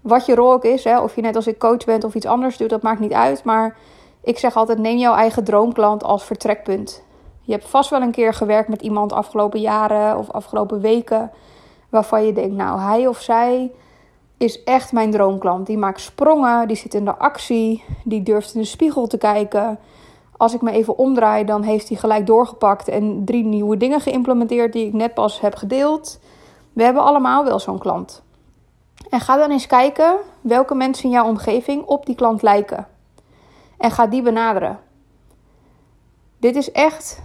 Wat 0.00 0.26
je 0.26 0.34
rol 0.34 0.52
ook 0.52 0.64
is, 0.64 0.84
hè, 0.84 1.00
of 1.00 1.14
je 1.14 1.20
net 1.20 1.36
als 1.36 1.46
ik 1.46 1.58
coach 1.58 1.84
bent 1.84 2.04
of 2.04 2.14
iets 2.14 2.26
anders 2.26 2.56
doet, 2.56 2.70
dat 2.70 2.82
maakt 2.82 3.00
niet 3.00 3.12
uit. 3.12 3.44
Maar 3.44 3.76
ik 4.22 4.38
zeg 4.38 4.56
altijd: 4.56 4.78
neem 4.78 4.98
jouw 4.98 5.14
eigen 5.14 5.44
droomklant 5.44 6.04
als 6.04 6.24
vertrekpunt. 6.24 7.02
Je 7.40 7.52
hebt 7.52 7.68
vast 7.68 7.90
wel 7.90 8.02
een 8.02 8.10
keer 8.10 8.34
gewerkt 8.34 8.68
met 8.68 8.82
iemand 8.82 9.12
afgelopen 9.12 9.60
jaren 9.60 10.18
of 10.18 10.30
afgelopen 10.30 10.80
weken. 10.80 11.30
Waarvan 11.88 12.26
je 12.26 12.32
denkt, 12.32 12.56
nou, 12.56 12.80
hij 12.80 13.06
of 13.06 13.20
zij 13.20 13.72
is 14.36 14.62
echt 14.62 14.92
mijn 14.92 15.10
droomklant. 15.10 15.66
Die 15.66 15.78
maakt 15.78 16.00
sprongen, 16.00 16.68
die 16.68 16.76
zit 16.76 16.94
in 16.94 17.04
de 17.04 17.16
actie, 17.16 17.84
die 18.04 18.22
durft 18.22 18.54
in 18.54 18.60
de 18.60 18.66
spiegel 18.66 19.06
te 19.06 19.18
kijken. 19.18 19.78
Als 20.36 20.54
ik 20.54 20.60
me 20.60 20.70
even 20.70 20.98
omdraai, 20.98 21.44
dan 21.44 21.62
heeft 21.62 21.88
hij 21.88 21.96
gelijk 21.96 22.26
doorgepakt 22.26 22.88
en 22.88 23.24
drie 23.24 23.44
nieuwe 23.44 23.76
dingen 23.76 24.00
geïmplementeerd 24.00 24.72
die 24.72 24.86
ik 24.86 24.92
net 24.92 25.14
pas 25.14 25.40
heb 25.40 25.54
gedeeld. 25.54 26.20
We 26.72 26.82
hebben 26.82 27.02
allemaal 27.02 27.44
wel 27.44 27.58
zo'n 27.58 27.78
klant. 27.78 28.22
En 29.08 29.20
ga 29.20 29.36
dan 29.36 29.50
eens 29.50 29.66
kijken 29.66 30.16
welke 30.40 30.74
mensen 30.74 31.04
in 31.04 31.10
jouw 31.10 31.26
omgeving 31.26 31.84
op 31.84 32.06
die 32.06 32.14
klant 32.14 32.42
lijken. 32.42 32.86
En 33.78 33.90
ga 33.90 34.06
die 34.06 34.22
benaderen. 34.22 34.78
Dit 36.38 36.56
is 36.56 36.72
echt, 36.72 37.22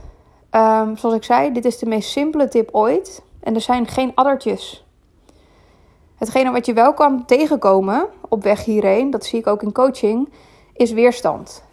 um, 0.51 0.97
zoals 0.97 1.15
ik 1.15 1.23
zei, 1.23 1.51
dit 1.51 1.65
is 1.65 1.77
de 1.77 1.85
meest 1.85 2.09
simpele 2.09 2.47
tip 2.47 2.69
ooit. 2.71 3.21
En 3.39 3.55
er 3.55 3.61
zijn 3.61 3.87
geen 3.87 4.11
addertjes. 4.15 4.85
Hetgene 6.15 6.51
wat 6.51 6.65
je 6.65 6.73
wel 6.73 6.93
kan 6.93 7.25
tegenkomen 7.25 8.07
op 8.29 8.43
weg 8.43 8.65
hierheen, 8.65 9.09
dat 9.09 9.25
zie 9.25 9.39
ik 9.39 9.47
ook 9.47 9.61
in 9.61 9.71
coaching, 9.71 10.29
is 10.73 10.91
weerstand. 10.91 11.63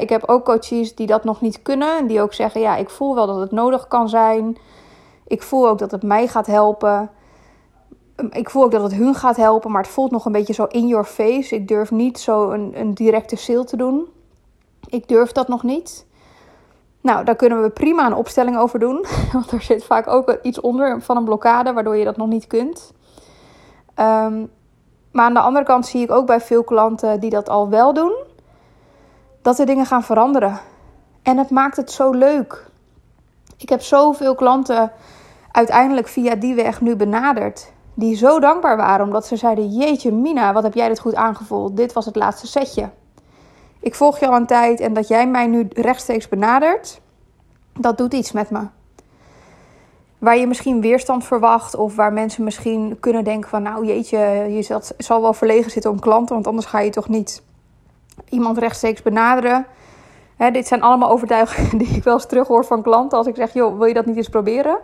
Ik 0.00 0.08
heb 0.08 0.24
ook 0.28 0.44
coaches 0.44 0.94
die 0.94 1.06
dat 1.06 1.24
nog 1.24 1.40
niet 1.40 1.62
kunnen 1.62 1.98
en 1.98 2.06
die 2.06 2.20
ook 2.20 2.32
zeggen: 2.34 2.60
Ja, 2.60 2.76
ik 2.76 2.90
voel 2.90 3.14
wel 3.14 3.26
dat 3.26 3.40
het 3.40 3.50
nodig 3.50 3.88
kan 3.88 4.08
zijn. 4.08 4.58
Ik 5.26 5.42
voel 5.42 5.68
ook 5.68 5.78
dat 5.78 5.90
het 5.90 6.02
mij 6.02 6.26
gaat 6.26 6.46
helpen. 6.46 7.10
Ik 8.30 8.50
voel 8.50 8.62
ook 8.62 8.70
dat 8.70 8.82
het 8.82 8.94
hun 8.94 9.14
gaat 9.14 9.36
helpen, 9.36 9.70
maar 9.70 9.82
het 9.82 9.92
voelt 9.92 10.10
nog 10.10 10.24
een 10.24 10.32
beetje 10.32 10.52
zo 10.52 10.64
in 10.64 10.86
your 10.86 11.04
face. 11.04 11.54
Ik 11.54 11.68
durf 11.68 11.90
niet 11.90 12.18
zo 12.18 12.50
een, 12.50 12.72
een 12.80 12.94
directe 12.94 13.36
sale 13.36 13.64
te 13.64 13.76
doen. 13.76 14.08
Ik 14.88 15.08
durf 15.08 15.32
dat 15.32 15.48
nog 15.48 15.62
niet. 15.62 16.06
Nou, 17.00 17.24
daar 17.24 17.36
kunnen 17.36 17.62
we 17.62 17.70
prima 17.70 18.06
een 18.06 18.14
opstelling 18.14 18.58
over 18.58 18.78
doen. 18.78 19.06
Want 19.32 19.50
er 19.50 19.62
zit 19.62 19.84
vaak 19.84 20.06
ook 20.06 20.38
iets 20.42 20.60
onder 20.60 21.02
van 21.02 21.16
een 21.16 21.24
blokkade, 21.24 21.72
waardoor 21.72 21.96
je 21.96 22.04
dat 22.04 22.16
nog 22.16 22.28
niet 22.28 22.46
kunt. 22.46 22.92
Um, 23.96 24.50
maar 25.12 25.24
aan 25.24 25.34
de 25.34 25.40
andere 25.40 25.64
kant 25.64 25.86
zie 25.86 26.02
ik 26.02 26.10
ook 26.10 26.26
bij 26.26 26.40
veel 26.40 26.64
klanten 26.64 27.20
die 27.20 27.30
dat 27.30 27.48
al 27.48 27.68
wel 27.68 27.94
doen, 27.94 28.12
dat 29.42 29.58
er 29.58 29.66
dingen 29.66 29.86
gaan 29.86 30.02
veranderen. 30.02 30.60
En 31.22 31.38
het 31.38 31.50
maakt 31.50 31.76
het 31.76 31.90
zo 31.90 32.10
leuk. 32.10 32.70
Ik 33.56 33.68
heb 33.68 33.80
zoveel 33.80 34.34
klanten 34.34 34.92
uiteindelijk 35.50 36.08
via 36.08 36.34
die 36.34 36.54
weg 36.54 36.80
nu 36.80 36.96
benaderd. 36.96 37.72
Die 37.94 38.16
zo 38.16 38.40
dankbaar 38.40 38.76
waren 38.76 39.06
omdat 39.06 39.26
ze 39.26 39.36
zeiden: 39.36 39.68
Jeetje, 39.68 40.12
Mina, 40.12 40.52
wat 40.52 40.62
heb 40.62 40.74
jij 40.74 40.88
dit 40.88 41.00
goed 41.00 41.14
aangevoeld? 41.14 41.76
Dit 41.76 41.92
was 41.92 42.04
het 42.04 42.16
laatste 42.16 42.46
setje. 42.46 42.90
Ik 43.80 43.94
volg 43.94 44.18
je 44.18 44.26
al 44.26 44.36
een 44.36 44.46
tijd 44.46 44.80
en 44.80 44.92
dat 44.92 45.08
jij 45.08 45.28
mij 45.28 45.46
nu 45.46 45.68
rechtstreeks 45.72 46.28
benadert, 46.28 47.00
dat 47.78 47.98
doet 47.98 48.14
iets 48.14 48.32
met 48.32 48.50
me. 48.50 48.60
Waar 50.18 50.36
je 50.36 50.46
misschien 50.46 50.80
weerstand 50.80 51.24
verwacht 51.24 51.74
of 51.74 51.96
waar 51.96 52.12
mensen 52.12 52.44
misschien 52.44 52.96
kunnen 53.00 53.24
denken 53.24 53.50
van 53.50 53.62
nou 53.62 53.86
jeetje, 53.86 54.18
je 54.48 54.80
zal 54.98 55.22
wel 55.22 55.32
verlegen 55.32 55.70
zitten 55.70 55.90
om 55.90 56.00
klanten, 56.00 56.34
want 56.34 56.46
anders 56.46 56.66
ga 56.66 56.80
je 56.80 56.90
toch 56.90 57.08
niet 57.08 57.42
iemand 58.28 58.58
rechtstreeks 58.58 59.02
benaderen. 59.02 59.66
dit 60.52 60.66
zijn 60.66 60.82
allemaal 60.82 61.10
overtuigingen 61.10 61.78
die 61.84 61.96
ik 61.96 62.04
wel 62.04 62.14
eens 62.14 62.26
terughoor 62.26 62.64
van 62.64 62.82
klanten. 62.82 63.18
Als 63.18 63.26
ik 63.26 63.36
zeg, 63.36 63.52
joh, 63.52 63.78
wil 63.78 63.86
je 63.86 63.94
dat 63.94 64.06
niet 64.06 64.16
eens 64.16 64.28
proberen? 64.28 64.78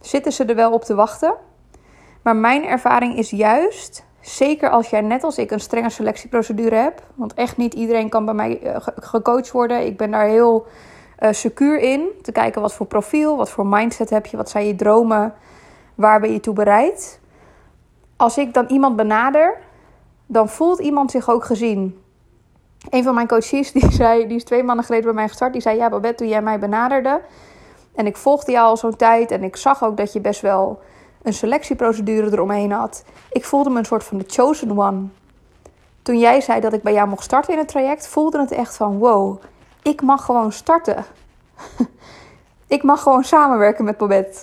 Zitten 0.00 0.32
ze 0.32 0.44
er 0.44 0.54
wel 0.54 0.72
op 0.72 0.84
te 0.84 0.94
wachten? 0.94 1.34
Maar 2.22 2.36
mijn 2.36 2.64
ervaring 2.64 3.16
is 3.16 3.30
juist 3.30 4.04
Zeker 4.20 4.70
als 4.70 4.90
jij 4.90 5.00
net 5.00 5.24
als 5.24 5.38
ik 5.38 5.50
een 5.50 5.60
strenge 5.60 5.90
selectieprocedure 5.90 6.74
hebt. 6.74 7.02
Want 7.14 7.34
echt 7.34 7.56
niet 7.56 7.74
iedereen 7.74 8.08
kan 8.08 8.24
bij 8.24 8.34
mij 8.34 8.60
uh, 8.62 8.76
gecoacht 8.80 9.50
worden. 9.50 9.86
Ik 9.86 9.96
ben 9.96 10.10
daar 10.10 10.26
heel 10.26 10.66
uh, 11.18 11.32
secuur 11.32 11.78
in. 11.78 12.08
Te 12.22 12.32
kijken 12.32 12.60
wat 12.60 12.74
voor 12.74 12.86
profiel, 12.86 13.36
wat 13.36 13.50
voor 13.50 13.66
mindset 13.66 14.10
heb 14.10 14.26
je, 14.26 14.36
wat 14.36 14.50
zijn 14.50 14.66
je 14.66 14.74
dromen, 14.74 15.34
waar 15.94 16.20
ben 16.20 16.32
je 16.32 16.40
toe 16.40 16.54
bereid. 16.54 17.20
Als 18.16 18.38
ik 18.38 18.54
dan 18.54 18.66
iemand 18.66 18.96
benader, 18.96 19.58
dan 20.26 20.48
voelt 20.48 20.78
iemand 20.78 21.10
zich 21.10 21.30
ook 21.30 21.44
gezien. 21.44 22.02
Een 22.90 23.02
van 23.02 23.14
mijn 23.14 23.28
coaches, 23.28 23.72
die, 23.80 23.92
zei, 23.92 24.26
die 24.26 24.36
is 24.36 24.44
twee 24.44 24.62
maanden 24.62 24.84
geleden 24.84 25.06
bij 25.06 25.14
mij 25.14 25.28
gestart, 25.28 25.52
die 25.52 25.62
zei: 25.62 25.76
Ja, 25.76 25.88
Babette, 25.88 26.16
toen 26.16 26.28
jij 26.28 26.42
mij 26.42 26.58
benaderde. 26.58 27.20
En 27.94 28.06
ik 28.06 28.16
volgde 28.16 28.52
jou 28.52 28.66
al 28.66 28.76
zo'n 28.76 28.96
tijd 28.96 29.30
en 29.30 29.42
ik 29.42 29.56
zag 29.56 29.84
ook 29.84 29.96
dat 29.96 30.12
je 30.12 30.20
best 30.20 30.40
wel 30.40 30.80
een 31.22 31.32
selectieprocedure 31.32 32.32
eromheen 32.32 32.70
had. 32.70 33.04
Ik 33.30 33.44
voelde 33.44 33.70
me 33.70 33.78
een 33.78 33.84
soort 33.84 34.04
van 34.04 34.18
de 34.18 34.24
chosen 34.26 34.78
one. 34.78 35.06
Toen 36.02 36.18
jij 36.18 36.40
zei 36.40 36.60
dat 36.60 36.72
ik 36.72 36.82
bij 36.82 36.92
jou 36.92 37.08
mocht 37.08 37.24
starten 37.24 37.52
in 37.52 37.58
het 37.58 37.68
traject, 37.68 38.08
voelde 38.08 38.38
het 38.38 38.50
echt 38.50 38.76
van 38.76 38.98
wow, 38.98 39.42
ik 39.82 40.02
mag 40.02 40.24
gewoon 40.24 40.52
starten. 40.52 41.04
ik 42.66 42.82
mag 42.82 43.02
gewoon 43.02 43.24
samenwerken 43.24 43.84
met 43.84 43.96
Babette. 43.96 44.40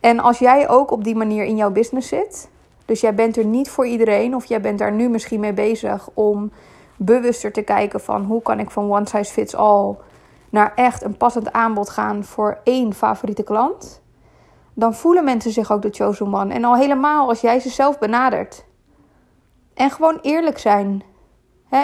En 0.00 0.20
als 0.20 0.38
jij 0.38 0.68
ook 0.68 0.90
op 0.90 1.04
die 1.04 1.16
manier 1.16 1.44
in 1.44 1.56
jouw 1.56 1.70
business 1.70 2.08
zit, 2.08 2.48
dus 2.84 3.00
jij 3.00 3.14
bent 3.14 3.36
er 3.36 3.44
niet 3.44 3.70
voor 3.70 3.86
iedereen, 3.86 4.34
of 4.34 4.44
jij 4.44 4.60
bent 4.60 4.78
daar 4.78 4.92
nu 4.92 5.08
misschien 5.08 5.40
mee 5.40 5.52
bezig 5.52 6.08
om 6.14 6.52
bewuster 6.96 7.52
te 7.52 7.62
kijken 7.62 8.00
van 8.00 8.24
hoe 8.24 8.42
kan 8.42 8.58
ik 8.58 8.70
van 8.70 8.92
one 8.92 9.08
size 9.08 9.32
fits 9.32 9.54
all 9.54 9.96
naar 10.50 10.72
echt 10.74 11.02
een 11.02 11.16
passend 11.16 11.52
aanbod 11.52 11.90
gaan 11.90 12.24
voor 12.24 12.58
één 12.64 12.94
favoriete 12.94 13.42
klant 13.42 14.00
dan 14.74 14.94
voelen 14.94 15.24
mensen 15.24 15.50
zich 15.50 15.72
ook 15.72 15.82
de 15.82 15.90
chosen 15.90 16.34
one. 16.34 16.54
En 16.54 16.64
al 16.64 16.76
helemaal 16.76 17.28
als 17.28 17.40
jij 17.40 17.60
ze 17.60 17.68
zelf 17.68 17.98
benadert. 17.98 18.64
En 19.74 19.90
gewoon 19.90 20.18
eerlijk 20.22 20.58
zijn. 20.58 21.02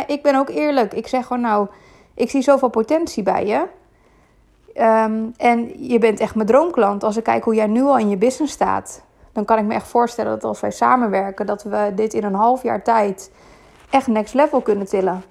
ik 0.07 0.23
ben 0.23 0.35
ook 0.35 0.49
eerlijk. 0.49 0.95
Ik 0.95 1.07
zeg 1.07 1.27
gewoon, 1.27 1.43
nou, 1.43 1.69
ik 2.15 2.31
zie 2.31 2.43
zoveel 2.43 2.69
potentie 2.69 3.23
bij 3.23 3.47
je. 3.47 3.67
Ehm, 4.75 5.25
en 5.37 5.89
je 5.89 5.99
bent 5.99 6.21
echt 6.21 6.35
mijn 6.35 6.47
droomklant. 6.47 7.05
Als 7.05 7.17
ik 7.17 7.25
kijk 7.25 7.45
hoe 7.45 7.55
jij 7.55 7.67
nu 7.67 7.83
al 7.83 7.99
in 7.99 8.09
je 8.09 8.17
business 8.17 8.53
staat, 8.53 9.03
dan 9.33 9.45
kan 9.45 9.59
ik 9.59 9.65
me 9.65 9.75
echt 9.75 9.89
voorstellen 9.89 10.33
dat 10.33 10.45
als 10.45 10.61
wij 10.61 10.71
samenwerken, 10.71 11.47
dat 11.47 11.63
we 11.63 11.93
dit 11.95 12.15
in 12.15 12.25
een 12.25 12.35
half 12.35 12.63
jaar 12.63 12.83
tijd 12.83 13.31
echt 13.91 14.07
next 14.07 14.35
level 14.35 14.61
kunnen 14.61 14.87
tillen. 14.87 15.25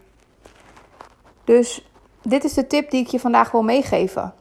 Dus 1.43 1.89
dit 2.21 2.43
is 2.43 2.53
de 2.53 2.67
tip 2.67 2.89
die 2.91 3.01
ik 3.01 3.07
je 3.07 3.19
vandaag 3.19 3.51
wil 3.51 3.63
meegeven. 3.63 4.33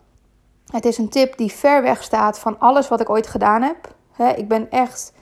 Het 0.74 0.84
is 0.84 0.98
een 0.98 1.08
tip 1.08 1.36
die 1.36 1.52
ver 1.52 1.82
weg 1.82 2.02
staat 2.02 2.38
van 2.38 2.58
alles 2.58 2.88
wat 2.88 3.00
ik 3.00 3.10
ooit 3.10 3.26
gedaan 3.26 3.62
heb. 3.62 3.94
ik 4.36 4.48
ben 4.48 4.70
echt, 4.70 5.12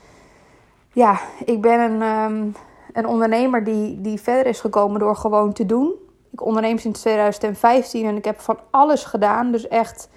ja, 0.91 1.19
ik 1.45 1.61
ben 1.61 1.79
een, 1.79 2.01
ehm, 2.01 2.47
een 2.93 3.07
ondernemer 3.07 3.63
die, 3.63 4.01
die 4.01 4.21
verder 4.21 4.45
is 4.45 4.59
gekomen 4.59 4.99
door 4.99 5.15
gewoon 5.15 5.53
te 5.53 5.65
doen. 5.65 5.93
Ik 6.31 6.45
onderneem 6.45 6.77
sinds 6.77 6.99
2015 6.99 8.05
en 8.05 8.15
ik 8.15 8.25
heb 8.25 8.39
van 8.39 8.59
alles 8.69 9.03
gedaan. 9.03 9.51
Dus 9.51 9.67
echt 9.67 10.09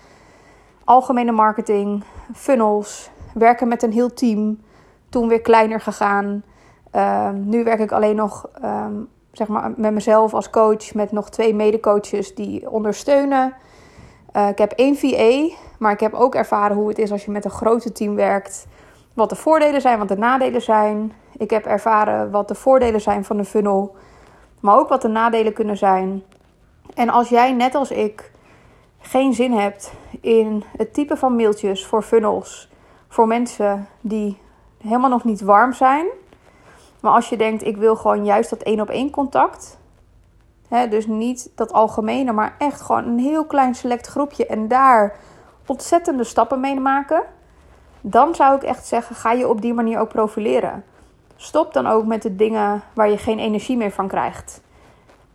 algemene 0.85 1.33
marketing, 1.33 2.05
funnels, 2.35 3.11
werken 3.35 3.69
met 3.69 3.83
een 3.83 3.93
heel 3.93 4.13
team. 4.13 4.61
Toen 5.09 5.29
weer 5.29 5.41
kleiner 5.41 5.81
gegaan. 5.81 6.43
Ehm, 6.91 7.49
nu 7.49 7.65
werk 7.65 7.81
ik 7.81 7.93
alleen 7.93 8.17
nog 8.17 8.49
ehm, 8.63 8.95
zeg 9.33 9.49
maar 9.49 9.73
met 9.77 9.93
mezelf 9.93 10.35
als 10.35 10.51
coach, 10.51 10.95
met 10.95 11.13
nog 11.13 11.31
twee 11.31 11.55
medecoaches 11.55 12.35
die 12.35 12.71
ondersteunen. 12.71 13.55
Uh, 14.37 14.49
ik 14.49 14.59
heb 14.59 14.73
één 14.73 14.97
VA, 14.97 15.57
maar 15.79 15.93
ik 15.93 16.01
heb 16.01 16.15
ook 16.15 16.35
ervaren 16.35 16.77
hoe 16.77 16.89
het 16.89 16.99
is 16.99 17.13
als 17.13 17.25
je 17.25 17.31
met 17.31 17.45
een 17.45 17.51
grote 17.51 17.93
team 17.93 18.15
werkt. 18.15 18.67
Wat 19.15 19.29
de 19.29 19.37
voordelen 19.37 19.81
zijn, 19.81 19.99
wat 19.99 20.09
de 20.09 20.17
nadelen 20.17 20.63
zijn. 20.63 21.13
Ik 21.37 21.51
heb 21.51 21.65
ervaren 21.65 22.31
wat 22.31 22.49
de 22.49 22.55
voordelen 22.55 23.01
zijn 23.01 23.25
van 23.25 23.39
een 23.39 23.45
funnel, 23.45 23.97
maar 24.61 24.79
ook 24.79 24.89
wat 24.89 25.03
de 25.03 25.09
nadelen 25.09 25.53
kunnen 25.53 25.77
zijn. 25.77 26.23
En 26.95 27.09
als 27.09 27.29
jij 27.29 27.53
net 27.53 27.75
als 27.75 27.91
ik 27.91 28.31
geen 28.99 29.33
zin 29.33 29.53
hebt 29.53 29.93
in 30.21 30.65
het 30.77 30.95
type 30.95 31.17
van 31.17 31.37
mailtjes 31.37 31.87
voor 31.87 32.03
funnels 32.03 32.71
voor 33.09 33.27
mensen 33.27 33.89
die 34.01 34.39
helemaal 34.83 35.11
nog 35.11 35.25
niet 35.25 35.41
warm 35.41 35.73
zijn, 35.73 36.07
maar 37.01 37.13
als 37.13 37.29
je 37.29 37.37
denkt 37.37 37.67
ik 37.67 37.77
wil 37.77 37.97
gewoon 37.97 38.25
juist 38.25 38.51
dat 38.51 38.63
één 38.63 38.81
op 38.81 38.89
één 38.89 39.11
contact, 39.11 39.79
dus 40.69 41.07
niet 41.07 41.51
dat 41.55 41.73
algemene, 41.73 42.33
maar 42.33 42.55
echt 42.59 42.81
gewoon 42.81 43.05
een 43.05 43.19
heel 43.19 43.45
klein 43.45 43.75
select 43.75 44.07
groepje 44.07 44.47
en 44.47 44.69
daar 44.69 45.17
ontzettende 45.67 46.25
stappen 46.25 46.61
mee 46.61 46.81
maken. 46.81 47.23
Dan 48.01 48.35
zou 48.35 48.57
ik 48.57 48.63
echt 48.63 48.87
zeggen, 48.87 49.17
ga 49.17 49.33
je 49.33 49.49
op 49.49 49.61
die 49.61 49.75
manier 49.75 49.99
ook 49.99 50.09
profileren. 50.09 50.85
Stop 51.37 51.73
dan 51.73 51.87
ook 51.87 52.05
met 52.05 52.23
de 52.23 52.37
dingen 52.37 52.83
waar 52.93 53.11
je 53.11 53.19
geen 53.19 53.39
energie 53.39 53.77
meer 53.77 53.91
van 53.91 54.09
krijgt. 54.09 54.65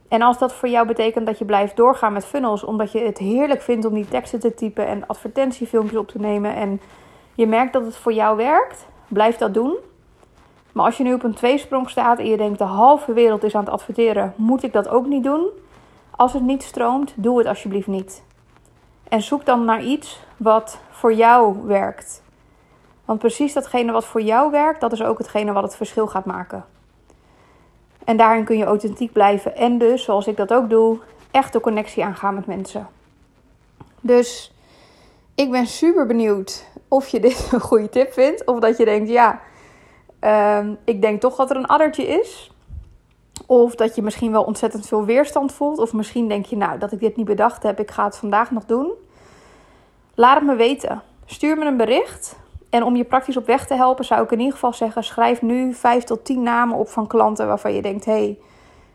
En 0.08 0.22
als 0.22 0.38
dat 0.38 0.54
voor 0.54 0.70
jou 0.70 0.88
betekent 0.88 1.26
dat 1.26 1.38
je 1.38 1.46
blijft 1.46 1.76
doorgaan 1.76 2.14
met 2.14 2.26
funnels, 2.26 2.64
omdat 2.64 2.92
je 2.92 3.00
het 3.00 3.18
heerlijk 3.18 3.62
vindt 3.62 3.86
om 3.86 3.94
die 3.94 4.08
teksten 4.08 4.40
te 4.40 4.54
typen 4.54 4.88
en 4.88 5.08
advertentiefilmpjes 5.08 6.00
op 6.00 6.08
te 6.08 6.20
nemen 6.20 6.56
en 6.56 6.82
je 7.36 7.48
merkt 7.48 7.74
dat 7.74 7.86
het 7.86 7.96
voor 7.96 8.14
jou 8.14 8.38
werkt, 8.38 8.88
blijf 9.08 9.38
dat 9.38 9.54
doen. 9.54 9.78
Maar 10.72 10.86
als 10.86 10.98
je 10.98 11.04
nu 11.04 11.14
op 11.14 11.24
een 11.24 11.34
tweesprong 11.34 11.90
staat 11.90 12.20
en 12.20 12.26
je 12.26 12.38
denkt 12.38 12.58
de 12.58 12.64
halve 12.64 13.14
wereld 13.14 13.44
is 13.44 13.56
aan 13.56 13.64
het 13.64 13.74
adverteren, 13.74 14.34
moet 14.36 14.64
ik 14.64 14.74
dat 14.74 14.88
ook 14.88 15.06
niet 15.06 15.24
doen? 15.24 15.48
Als 16.12 16.34
het 16.34 16.44
niet 16.44 16.64
stroomt, 16.64 17.14
doe 17.16 17.38
het 17.38 17.48
alsjeblieft 17.48 17.88
niet. 17.88 18.24
En 19.10 19.22
zoek 19.22 19.46
dan 19.46 19.66
naar 19.66 19.84
iets 19.84 20.20
wat 20.38 20.80
voor 20.90 21.14
jou 21.14 21.58
werkt. 21.64 22.24
Want 23.06 23.20
precies 23.20 23.54
datgene 23.54 23.92
wat 23.92 24.06
voor 24.06 24.22
jou 24.22 24.52
werkt, 24.52 24.82
dat 24.82 24.92
is 24.92 25.04
ook 25.04 25.18
hetgene 25.18 25.52
wat 25.52 25.64
het 25.64 25.76
verschil 25.76 26.08
gaat 26.08 26.26
maken. 26.26 26.66
En 28.04 28.18
daarin 28.18 28.44
kun 28.44 28.58
je 28.58 28.66
authentiek 28.66 29.12
blijven. 29.12 29.56
En 29.56 29.78
dus, 29.78 30.04
zoals 30.04 30.28
ik 30.28 30.38
dat 30.38 30.54
ook 30.54 30.70
doe, 30.70 31.00
echt 31.32 31.54
de 31.54 31.60
connectie 31.60 32.04
aangaan 32.04 32.36
met 32.36 32.46
mensen. 32.46 32.88
Dus 34.02 34.54
ik 35.36 35.52
ben 35.52 35.68
super 35.68 36.06
benieuwd 36.06 36.66
of 36.88 37.08
je 37.08 37.20
dit 37.20 37.50
een 37.52 37.60
goede 37.60 37.90
tip 37.90 38.14
vindt. 38.14 38.46
Of 38.46 38.60
dat 38.60 38.78
je 38.78 38.86
denkt, 38.86 39.10
ja, 39.10 39.40
ehm, 40.22 40.74
ik 40.84 41.02
denk 41.02 41.22
toch 41.22 41.36
dat 41.36 41.50
er 41.50 41.56
een 41.56 41.68
addertje 41.68 42.08
is. 42.08 42.52
Of 43.46 43.76
dat 43.76 43.96
je 43.96 44.02
misschien 44.02 44.32
wel 44.32 44.44
ontzettend 44.44 44.88
veel 44.88 45.06
weerstand 45.06 45.52
voelt. 45.52 45.80
Of 45.80 45.94
misschien 45.94 46.28
denk 46.28 46.46
je, 46.46 46.58
nou, 46.58 46.80
dat 46.80 46.92
ik 46.92 47.00
dit 47.00 47.16
niet 47.16 47.26
bedacht 47.26 47.64
heb, 47.64 47.80
ik 47.80 47.92
ga 47.92 48.04
het 48.04 48.18
vandaag 48.18 48.52
nog 48.52 48.66
doen. 48.66 48.92
Laat 50.16 50.36
het 50.36 50.46
me 50.46 50.56
weten. 50.56 51.02
Stuur 51.26 51.58
me 51.58 51.66
een 51.66 51.78
bericht. 51.78 52.40
En 52.70 52.84
om 52.84 52.96
je 52.96 53.04
praktisch 53.04 53.38
op 53.38 53.46
weg 53.46 53.68
te 53.68 53.74
helpen, 53.74 54.06
zou 54.06 54.24
ik 54.24 54.32
in 54.32 54.38
ieder 54.38 54.54
geval 54.54 54.74
zeggen: 54.74 55.04
schrijf 55.04 55.42
nu 55.42 55.74
5 55.74 56.04
tot 56.04 56.26
10 56.26 56.44
namen 56.44 56.78
op 56.78 56.90
van 56.90 57.08
klanten 57.08 57.48
waarvan 57.48 57.74
je 57.74 57.82
denkt: 57.82 58.06
hé, 58.06 58.12
hey, 58.12 58.40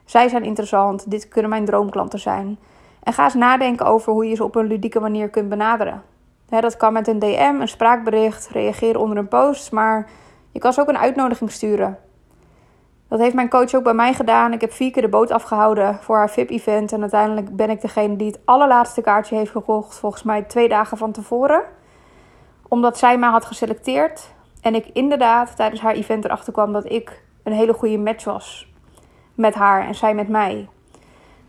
zij 0.04 0.28
zijn 0.28 0.44
interessant, 0.44 1.10
dit 1.10 1.28
kunnen 1.28 1.50
mijn 1.50 1.64
droomklanten 1.64 2.18
zijn. 2.18 2.58
En 3.02 3.12
ga 3.12 3.24
eens 3.24 3.34
nadenken 3.34 3.86
over 3.86 4.12
hoe 4.12 4.28
je 4.28 4.34
ze 4.34 4.44
op 4.44 4.54
een 4.54 4.66
ludieke 4.66 5.00
manier 5.00 5.28
kunt 5.28 5.48
benaderen. 5.48 6.02
dat 6.48 6.76
kan 6.76 6.92
met 6.92 7.08
een 7.08 7.18
DM, 7.18 7.56
een 7.60 7.68
spraakbericht, 7.68 8.48
reageren 8.48 9.00
onder 9.00 9.18
een 9.18 9.28
post, 9.28 9.72
maar 9.72 10.08
je 10.56 10.62
kan 10.62 10.72
ze 10.72 10.80
ook 10.80 10.88
een 10.88 10.98
uitnodiging 10.98 11.50
sturen. 11.50 11.98
Dat 13.08 13.18
heeft 13.18 13.34
mijn 13.34 13.48
coach 13.48 13.74
ook 13.74 13.82
bij 13.82 13.94
mij 13.94 14.14
gedaan. 14.14 14.52
Ik 14.52 14.60
heb 14.60 14.72
vier 14.72 14.90
keer 14.90 15.02
de 15.02 15.08
boot 15.08 15.30
afgehouden 15.30 15.98
voor 16.00 16.16
haar 16.16 16.30
VIP-event. 16.30 16.92
En 16.92 17.00
uiteindelijk 17.00 17.56
ben 17.56 17.70
ik 17.70 17.80
degene 17.80 18.16
die 18.16 18.26
het 18.26 18.40
allerlaatste 18.44 19.00
kaartje 19.00 19.36
heeft 19.36 19.50
gekocht. 19.50 19.98
Volgens 19.98 20.22
mij 20.22 20.42
twee 20.42 20.68
dagen 20.68 20.96
van 20.96 21.12
tevoren. 21.12 21.62
Omdat 22.68 22.98
zij 22.98 23.18
mij 23.18 23.28
had 23.28 23.44
geselecteerd. 23.44 24.34
En 24.60 24.74
ik 24.74 24.86
inderdaad 24.92 25.56
tijdens 25.56 25.80
haar 25.80 25.94
event 25.94 26.24
erachter 26.24 26.52
kwam 26.52 26.72
dat 26.72 26.90
ik 26.90 27.22
een 27.42 27.52
hele 27.52 27.72
goede 27.72 27.98
match 27.98 28.24
was. 28.24 28.72
Met 29.34 29.54
haar 29.54 29.86
en 29.86 29.94
zij 29.94 30.14
met 30.14 30.28
mij. 30.28 30.68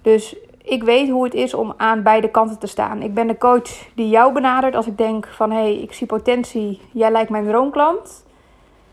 Dus 0.01 0.35
ik 0.63 0.83
weet 0.83 1.09
hoe 1.09 1.23
het 1.23 1.33
is 1.33 1.53
om 1.53 1.73
aan 1.77 2.03
beide 2.03 2.31
kanten 2.31 2.59
te 2.59 2.67
staan. 2.67 3.01
Ik 3.01 3.13
ben 3.13 3.27
de 3.27 3.37
coach 3.37 3.89
die 3.95 4.09
jou 4.09 4.33
benadert 4.33 4.75
als 4.75 4.87
ik 4.87 4.97
denk 4.97 5.27
van... 5.27 5.51
hé, 5.51 5.57
hey, 5.57 5.77
ik 5.77 5.93
zie 5.93 6.07
potentie, 6.07 6.81
jij 6.91 7.11
lijkt 7.11 7.29
mijn 7.29 7.45
droomklant. 7.45 8.25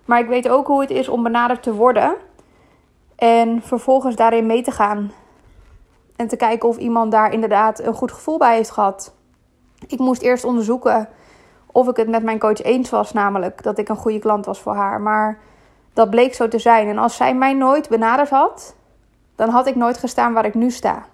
Maar 0.05 0.19
ik 0.19 0.29
weet 0.29 0.49
ook 0.49 0.67
hoe 0.67 0.81
het 0.81 0.91
is 0.91 1.09
om 1.09 1.23
benaderd 1.23 1.63
te 1.63 1.75
worden... 1.75 2.17
En 3.17 3.63
vervolgens 3.63 4.17
daarin 4.17 4.47
mee 4.47 4.63
te 4.63 4.71
gaan. 4.71 5.13
En 6.17 6.29
te 6.29 6.37
kijken 6.37 6.69
of 6.69 6.77
iemand 6.77 7.13
daar 7.13 7.33
inderdaad 7.33 7.81
een 7.81 7.95
goed 7.95 8.13
gevoel 8.13 8.39
bij 8.39 8.57
heeft 8.57 8.71
gehad. 8.71 9.15
Ik 9.87 9.99
moest 9.99 10.23
eerst 10.23 10.45
onderzoeken 10.45 11.09
of 11.67 11.89
ik 11.89 11.97
het 11.97 12.09
met 12.09 12.23
mijn 12.23 12.39
coach 12.39 12.63
eens 12.63 12.91
was, 12.91 13.13
namelijk 13.13 13.63
dat 13.63 13.79
ik 13.79 13.89
een 13.89 13.97
goede 13.97 14.19
klant 14.19 14.47
was 14.47 14.61
voor 14.61 14.75
haar. 14.75 15.01
Maar 15.01 15.39
dat 15.93 16.11
bleek 16.11 16.35
zo 16.35 16.49
te 16.49 16.59
zijn. 16.59 16.89
En 16.89 16.99
als 16.99 17.17
zij 17.17 17.35
mij 17.35 17.55
nooit 17.55 17.89
benaderd 17.89 18.31
had, 18.31 18.77
dan 19.37 19.49
had 19.49 19.67
ik 19.67 19.75
nooit 19.75 19.99
gestaan 19.99 20.33
waar 20.33 20.45
ik 20.45 20.55
nu 20.55 20.71
sta. 20.71 21.05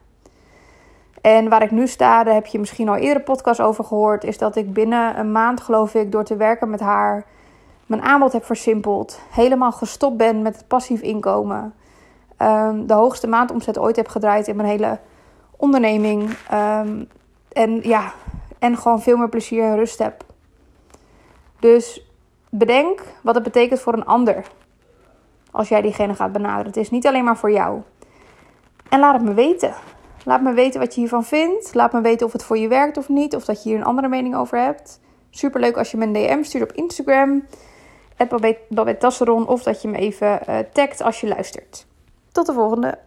En 1.21 1.49
waar 1.49 1.63
ik 1.63 1.71
nu 1.71 1.87
sta, 1.87 2.25
daar 2.25 2.35
heb 2.35 2.47
je 2.47 2.59
misschien 2.59 2.89
al 2.89 2.97
eerder 2.97 3.23
podcast 3.23 3.61
over 3.61 3.85
gehoord, 3.85 4.25
is 4.25 4.39
dat 4.39 4.57
ik 4.57 4.73
binnen 4.73 5.19
een 5.19 5.33
maand, 5.33 5.61
geloof 5.61 5.95
ik, 5.95 6.13
door 6.13 6.25
te 6.25 6.37
werken 6.37 6.71
met 6.71 6.81
haar, 6.81 7.25
mijn 7.91 8.03
aanbod 8.03 8.33
heb 8.33 8.45
versimpeld. 8.45 9.21
Helemaal 9.31 9.73
gestopt 9.73 10.17
ben 10.17 10.43
met 10.43 10.57
het 10.57 10.67
passief 10.69 11.01
inkomen. 11.01 11.75
Ehm, 12.37 12.87
de 12.87 12.95
hoogste 12.95 13.27
maandomzet 13.27 13.79
ooit 13.79 13.97
heb 13.97 14.09
gedraaid 14.09 14.49
in 14.49 14.57
mijn 14.57 14.69
hele 14.69 14.99
onderneming. 15.57 16.37
Ehm, 16.51 17.05
en 17.53 17.81
ja, 17.83 18.13
en 18.59 18.77
gewoon 18.77 19.03
veel 19.03 19.17
meer 19.17 19.29
plezier 19.29 19.65
en 19.65 19.77
rust 19.77 19.99
heb. 19.99 20.25
Dus 21.61 22.07
bedenk 22.51 23.03
wat 23.23 23.35
het 23.35 23.45
betekent 23.45 23.81
voor 23.81 23.93
een 23.93 24.07
ander. 24.07 24.47
Als 25.51 25.69
jij 25.69 25.81
diegene 25.83 26.15
gaat 26.15 26.33
benaderen. 26.33 26.67
Het 26.67 26.77
is 26.77 26.91
niet 26.91 27.07
alleen 27.07 27.25
maar 27.25 27.37
voor 27.37 27.53
jou. 27.53 27.81
En 28.89 29.01
laat 29.01 29.15
het 29.15 29.23
me 29.23 29.35
weten. 29.35 29.75
Laat 30.25 30.43
me 30.43 30.53
weten 30.53 30.81
wat 30.81 30.95
je 30.95 31.01
hiervan 31.01 31.25
vindt. 31.25 31.75
Laat 31.75 31.93
me 31.93 32.01
weten 32.01 32.27
of 32.27 32.33
het 32.33 32.45
voor 32.45 32.59
je 32.59 32.69
werkt 32.69 32.97
of 32.97 33.09
niet. 33.09 33.37
Of 33.37 33.45
dat 33.45 33.63
je 33.63 33.69
hier 33.69 33.79
een 33.79 33.85
andere 33.85 34.09
mening 34.09 34.37
over 34.37 34.59
hebt. 34.59 35.01
Super 35.31 35.61
leuk 35.61 35.77
als 35.77 35.91
je 35.91 35.97
me 35.97 36.05
een 36.05 36.13
DM 36.13 36.43
stuurt 36.43 36.71
op 36.71 36.77
Instagram. 36.77 37.43
Babette. 38.29 39.47
Of 39.47 39.63
dat 39.63 39.83
je 39.83 39.89
me 39.89 39.99
even 39.99 40.41
uh, 40.49 40.59
tagt 40.73 41.03
als 41.03 41.21
je 41.21 41.29
luistert. 41.29 41.87
Tot 42.33 42.47
de 42.47 42.53
volgende. 42.53 42.99